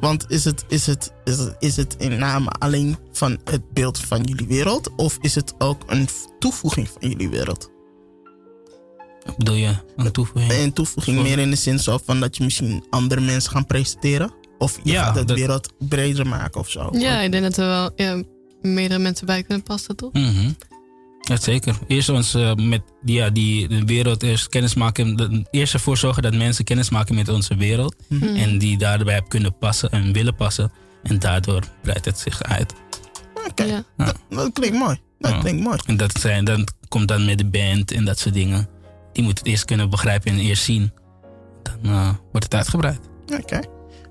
[0.00, 3.98] Want is het, is, het, is, het, is het in name alleen van het beeld
[3.98, 4.90] van jullie wereld?
[4.96, 6.08] Of is het ook een
[6.38, 7.70] toevoeging van jullie wereld?
[9.24, 9.74] Wat bedoel je?
[9.96, 10.52] Een toevoeging?
[10.52, 14.30] Een toevoeging meer in de zin zo van dat je misschien andere mensen gaan presenteren?
[14.58, 16.88] Of je Ja, gaat het dat- wereld breder maken of zo?
[16.92, 18.22] ja, ik denk dat er wel ja,
[18.62, 20.12] meerdere mensen bij kunnen passen, toch?
[20.12, 20.50] Mhm.
[21.20, 21.78] Ja, zeker.
[21.86, 25.16] Eerst ons eh, met die, ja, die de wereld eerst kennis maken.
[25.16, 27.94] de- Eerst ervoor zorgen dat mensen kennis maken met onze wereld.
[28.08, 28.24] Mhm.
[28.28, 28.36] Mm.
[28.36, 30.72] En die daarbij hebben kunnen passen en willen passen.
[31.02, 32.72] En daardoor breidt het zich uit.
[33.48, 33.84] Oké, Ja.
[33.96, 34.96] dat, dat klinkt mooi.
[35.18, 35.38] Dat Ja.
[35.38, 35.78] klinkt mooi.
[35.86, 38.68] En dat zijn, dan komt dan met de band en dat soort dingen.
[39.12, 40.92] Die moet het eerst kunnen begrijpen en eerst zien.
[41.62, 43.00] Dan eh, wordt het uitgebreid.
[43.40, 43.60] Oké.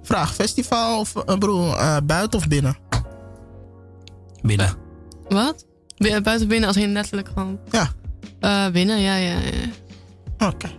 [0.02, 2.78] Vraag, festival of eh, broer, eh, buiten of binnen?
[4.42, 4.76] Binnen.
[5.30, 5.66] Wat?
[5.98, 7.60] Bu- Buiten binnen als in letterlijk gewoon.
[7.72, 7.90] Ja.
[8.40, 10.48] Eh, binnen, ja, ja, ja.
[10.48, 10.70] Oké.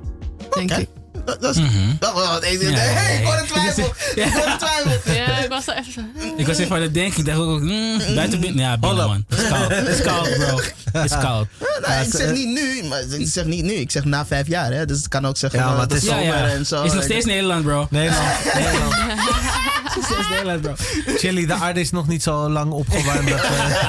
[0.51, 0.81] Denk Oké.
[0.81, 0.89] ik.
[1.25, 1.61] Dat, dat is...
[1.63, 1.95] Mhm.
[1.99, 3.93] Dat, dat, ik, Ja, ja, hey, ik hoor een twijfel.
[4.15, 4.25] Ja.
[4.27, 5.13] Ik hoor een twijfel.
[5.23, 6.01] Ja, ik was er even zo.
[6.37, 7.19] Ik was even aan het denken.
[7.19, 8.65] Ik dacht ook, mm, buiten binnen.
[8.65, 9.25] Ja, binnen man.
[9.29, 9.71] Het is koud.
[9.71, 10.61] Het is koud, bro.
[10.93, 11.47] Het is koud.
[11.87, 13.73] Nee, ik zeg niet nu, maar ik zeg niet nu.
[13.73, 14.85] Ik zeg na vijf jaar, hè.
[14.87, 16.83] Dus het kan ook zeggen Ja, van, maar het is- zomer en zo.
[16.83, 17.87] Is nog steeds Nederland, bro.
[17.91, 18.29] Nederland.
[18.55, 18.95] Nederland.
[19.89, 20.75] Is nog steeds Nederland, bro.
[21.17, 23.29] Chili, de aarde is nog niet zo lang opgewarmd.
[23.29, 23.87] Dat, eh,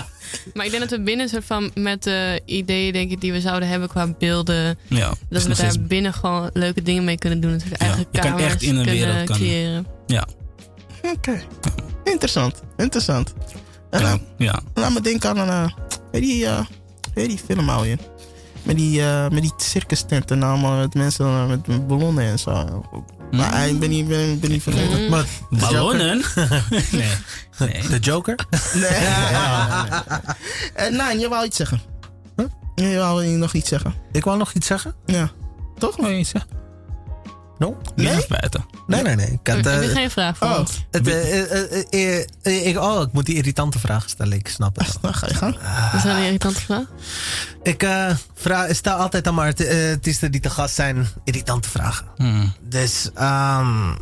[0.54, 3.42] Maar ik denk dat we binnen soort van met de ideeën denk ik, die we
[3.42, 4.78] zouden hebben qua beelden.
[4.88, 7.52] Ja, Dat we daar binnen gewoon leuke dingen mee kunnen doen.
[7.52, 9.88] Dat we de eigen je kan kamers echt in een kunnen wereld kan- creëren.
[10.08, 10.28] Ja,
[11.16, 11.42] Oké.
[12.04, 12.62] Interessant.
[12.78, 13.34] Interessant.
[13.90, 14.60] En ja, laat, ja.
[14.74, 15.48] laat me denken aan een...
[15.50, 15.72] eh,
[16.12, 16.66] weet die, eh,
[17.14, 17.98] weet die film alweer?
[18.64, 22.84] Met die, eh met die circus tenten en allemaal met mensen met ballonnen en zo.
[23.34, 25.04] Maar ik ben niet, ben, ben niet vergeten.
[25.04, 25.10] Mm.
[25.10, 26.22] maar Ballonnen?
[26.92, 27.12] nee.
[27.60, 27.88] nee.
[27.88, 28.40] de Joker?
[28.74, 28.90] Nee.
[30.74, 31.82] En Nijn, je wou iets zeggen.
[32.36, 32.46] Huh?
[32.76, 33.94] Je wou nog iets zeggen.
[34.12, 34.94] Ik wou nog iets zeggen?
[35.06, 35.32] Ja.
[35.78, 35.98] Toch?
[35.98, 36.48] Oh, je zegt
[37.58, 37.78] No?
[37.96, 38.26] Nee?
[38.88, 39.28] Nee, nee, nee.
[39.28, 40.58] Ik had, Heb je eh, geen vraag voor Oh,
[40.92, 44.38] het, eh, eh, ik, oh, ik moet die irritante vraag stellen.
[44.38, 44.98] Ik snap het.
[45.02, 45.54] nou ga je gang.
[45.54, 46.86] Dat is wel een irritante vraag.
[47.64, 52.06] Ik eh, vraag, stel altijd aan maar artiesten die te gast zijn irritante vragen.
[52.16, 52.54] Hmm.
[52.62, 53.94] Dus ehm,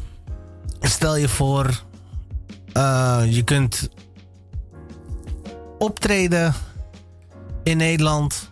[0.81, 1.83] stel je voor,
[2.73, 3.89] eh, je kunt
[5.77, 6.53] optreden
[7.63, 8.51] in Nederland,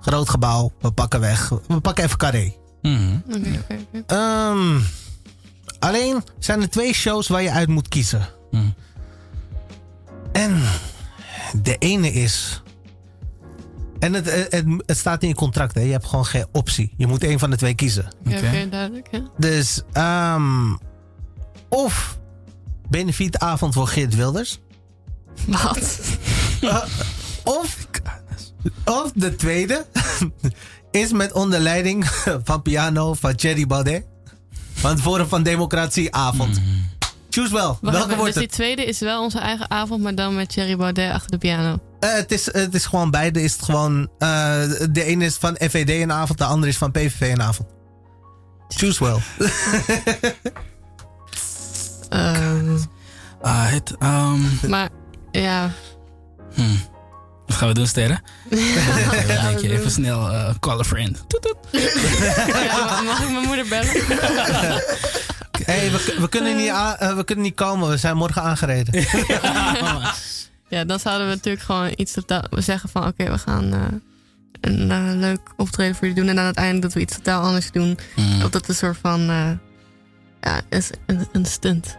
[0.00, 1.48] groot gebouw, we pakken weg.
[1.68, 2.60] We pakken even carré.
[2.82, 3.16] Mhm.
[3.26, 4.02] Oké, oké, oké.
[4.06, 4.80] Ehm,
[5.78, 8.28] alleen zijn er twee shows waar je uit moet kiezen.
[8.50, 8.74] Hmm.
[10.32, 10.62] En
[11.62, 12.62] de ene is.
[13.98, 15.80] En het, het, het, het staat in je contract, hè?
[15.80, 16.94] je hebt gewoon geen optie.
[16.96, 18.08] Je moet één van de twee kiezen.
[18.24, 18.68] Ja, Oké.
[18.70, 19.08] duidelijk.
[19.10, 19.22] Ja.
[19.38, 20.74] Dus, ehm,
[21.68, 22.18] of
[22.88, 24.60] benefietavond voor Geert Wilders.
[25.46, 26.00] Wat?
[26.60, 26.84] Uh,
[27.44, 27.86] of,
[28.84, 29.86] of de tweede
[30.92, 32.06] is met onder leiding
[32.44, 34.04] van piano van Thierry Baudet.
[34.72, 36.60] Van het Forum van Democratie avond.
[37.30, 37.78] Choose wel.
[37.80, 38.50] Wacht Welke wordt dus het?
[38.50, 41.78] die tweede is wel onze eigen avond, maar dan met Thierry Baudet achter de piano.
[42.00, 43.42] Eh, het, is, het is gewoon beide.
[43.42, 46.90] Is het gewoon, eh, de ene is van FVD een avond, de andere is van
[46.90, 47.68] PVV een avond.
[48.68, 49.18] Choose well.
[52.08, 52.76] Ehm,
[53.42, 54.88] Ah, het, ehm, maar
[55.30, 55.70] ja,
[56.54, 56.76] hmm.
[57.46, 58.22] Wat gaan we doen, sterren?
[58.50, 61.24] Dan gaan denk we je even snel eh, call a friend.
[61.28, 61.56] Toet, toet.
[61.72, 63.92] Ja, mag ik mijn moeder bellen?
[65.64, 67.88] hey, we, we, kunnen niet aan- eh, we kunnen niet komen.
[67.88, 69.04] We zijn morgen aangereden.
[70.68, 73.80] Ja, dan zouden we natuurlijk gewoon iets totaal zeggen van oké, we gaan eh,
[74.60, 76.28] een leuk optreden voor je doen.
[76.28, 77.98] En dan uiteindelijk dat we iets totaal anders doen.
[78.44, 79.50] Of dat een soort van eh,
[80.40, 81.96] ja, is een, een stunt.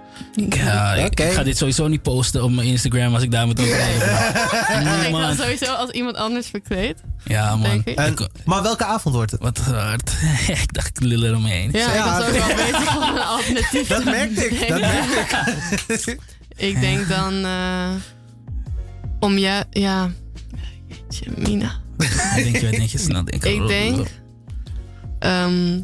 [0.50, 3.60] Ja, ik, ik ga dit sowieso niet posten op mijn Instagram als ik daar moet
[3.60, 4.08] optreden.
[5.06, 5.22] ik man.
[5.22, 7.02] ga sowieso als iemand anders verkleed.
[7.24, 7.62] Ja, man.
[7.62, 7.98] Denk ik.
[7.98, 9.42] En- Ik- maar welke avond wordt het?
[9.42, 10.12] wat hard.
[10.48, 11.70] ik dacht, ik lul er omheen.
[11.72, 14.68] Ja, Ja, ik was ook wel bezig om een alternatief Dat te merkte ik.
[14.68, 16.18] Dat merkte ik.
[16.56, 17.90] Ik denk dan eh,
[19.20, 20.12] om ja, ja,
[20.88, 21.72] jeetje, Mina.
[21.98, 23.54] Wat denk je, denk je snel denken?
[23.56, 24.08] Ik denk,
[25.20, 25.80] ehm,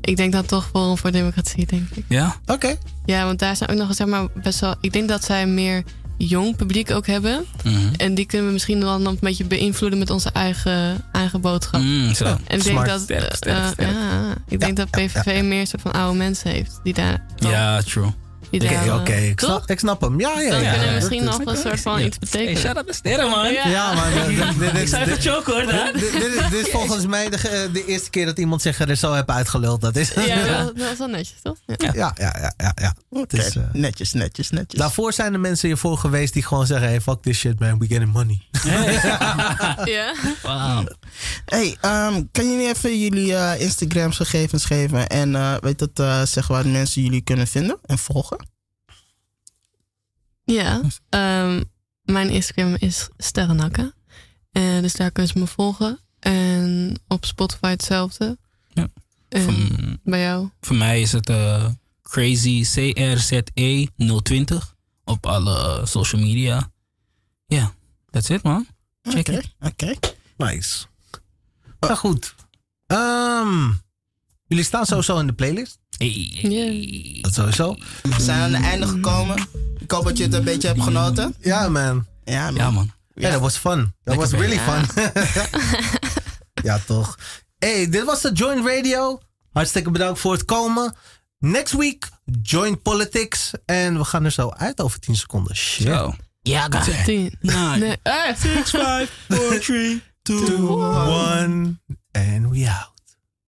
[0.00, 2.04] ik denk dan toch Forum voor Democratie, denk ik.
[2.08, 2.36] Ja?
[2.46, 2.76] Oké.
[3.04, 4.74] Ja, want daar zijn ook nog zeg maar best wel.
[4.80, 5.82] Ik denk dat zij meer
[6.16, 7.44] jong publiek ook hebben.
[7.64, 7.94] Mhm.
[7.96, 11.80] En die kunnen we misschien dan een beetje beïnvloeden met onze eigen, eigen boodschap.
[11.80, 12.24] Mm, zo.
[12.24, 12.86] En ik denk Smart.
[12.86, 13.90] dat, Sterk, eh, sterk, eh, sterk.
[13.90, 17.24] ja, ik denk dat PVV meer een soort van oude mensen heeft die daar.
[17.36, 18.12] Ja, true.
[18.54, 19.12] Oké, oké.
[19.12, 20.20] Ik, snap- ik snap hem.
[20.20, 20.70] Ja, ja, Dan ja.
[20.70, 20.94] kunnen ja.
[20.94, 22.60] misschien Dat nog een soort van iets Hey, betekenen.
[22.60, 23.52] shout out man.
[23.52, 23.68] Ja.
[23.68, 25.92] Ja, maar dit, dit, Ik is- zou even dit, choke, hoor.
[25.92, 28.96] dit, dit is, dit is volgens mij de, de eerste keer dat iemand zich er
[28.96, 29.80] zo heeft uitgeluld.
[29.80, 31.56] Dat is, Ja, dat, dat is wel netjes, toch?
[31.66, 31.74] Ja.
[31.78, 32.94] ja, ja, ja, ja, ja.
[33.10, 34.80] Oké, Het is, eh, netjes, netjes, netjes.
[34.80, 37.86] Daarvoor zijn er mensen hiervoor geweest die gewoon zeggen: hey, fuck this shit, man, we
[37.86, 38.40] getting money.
[39.84, 40.14] Ja.
[40.42, 40.84] Wauw.
[41.44, 46.54] Hey, ehm, kan jullie even jullie eh Instagrams gegevens geven en eh, weet eh zeggen
[46.54, 48.43] waar mensen jullie kunnen vinden en volgen?
[50.44, 51.62] Ja, ehm,
[52.02, 53.94] mijn Instagram is sterrennakken.
[54.52, 55.98] En dus daar kunnen ze me volgen.
[56.20, 58.38] En op Spotify hetzelfde.
[58.72, 58.88] Ja.
[59.28, 59.54] En Voor,
[60.02, 60.48] bij jou?
[60.60, 61.66] voor mij is het eh,
[62.02, 63.88] crazy CRZE
[64.22, 64.74] 020
[65.04, 66.70] op alle eh, social media.
[67.46, 67.74] Ja,
[68.10, 68.66] that's it, man.
[69.02, 69.54] Check it.
[69.60, 69.94] oké.
[70.36, 70.86] Nice.
[71.80, 72.34] Nou goed.
[72.86, 73.70] Ehm,
[74.46, 75.78] jullie staan sowieso in de playlist.
[75.98, 76.08] Hey,
[76.42, 77.22] Yeah.
[77.22, 77.74] Dat sowieso.
[78.02, 79.46] We zijn aan het einde gekomen.
[79.84, 81.34] Ik hoop dat je het een beetje hebt genoten.
[81.40, 82.06] Ja, man.
[82.24, 82.54] Ja, man.
[82.54, 82.92] Ja, man.
[83.14, 83.94] Ja, dat was fun.
[84.04, 85.04] Dat was really fun.
[86.68, 87.18] ja, toch.
[87.58, 89.20] Hey, dit was de Joint Radio.
[89.52, 90.94] Hartstikke bedankt voor het komen.
[91.38, 92.08] Next week,
[92.42, 93.50] Joint Politics.
[93.64, 95.56] En we gaan er zo uit over 10 seconden.
[95.56, 95.86] Shit.
[95.86, 96.14] Zo.
[96.42, 97.04] Ja, got it.
[97.04, 97.32] Tien.
[97.40, 97.76] Nine.
[97.78, 97.96] Nee.
[98.02, 98.36] Eh.
[98.36, 101.10] Six, five, four, three, two, Two, one.
[101.10, 101.78] one,
[102.12, 102.93] and we out.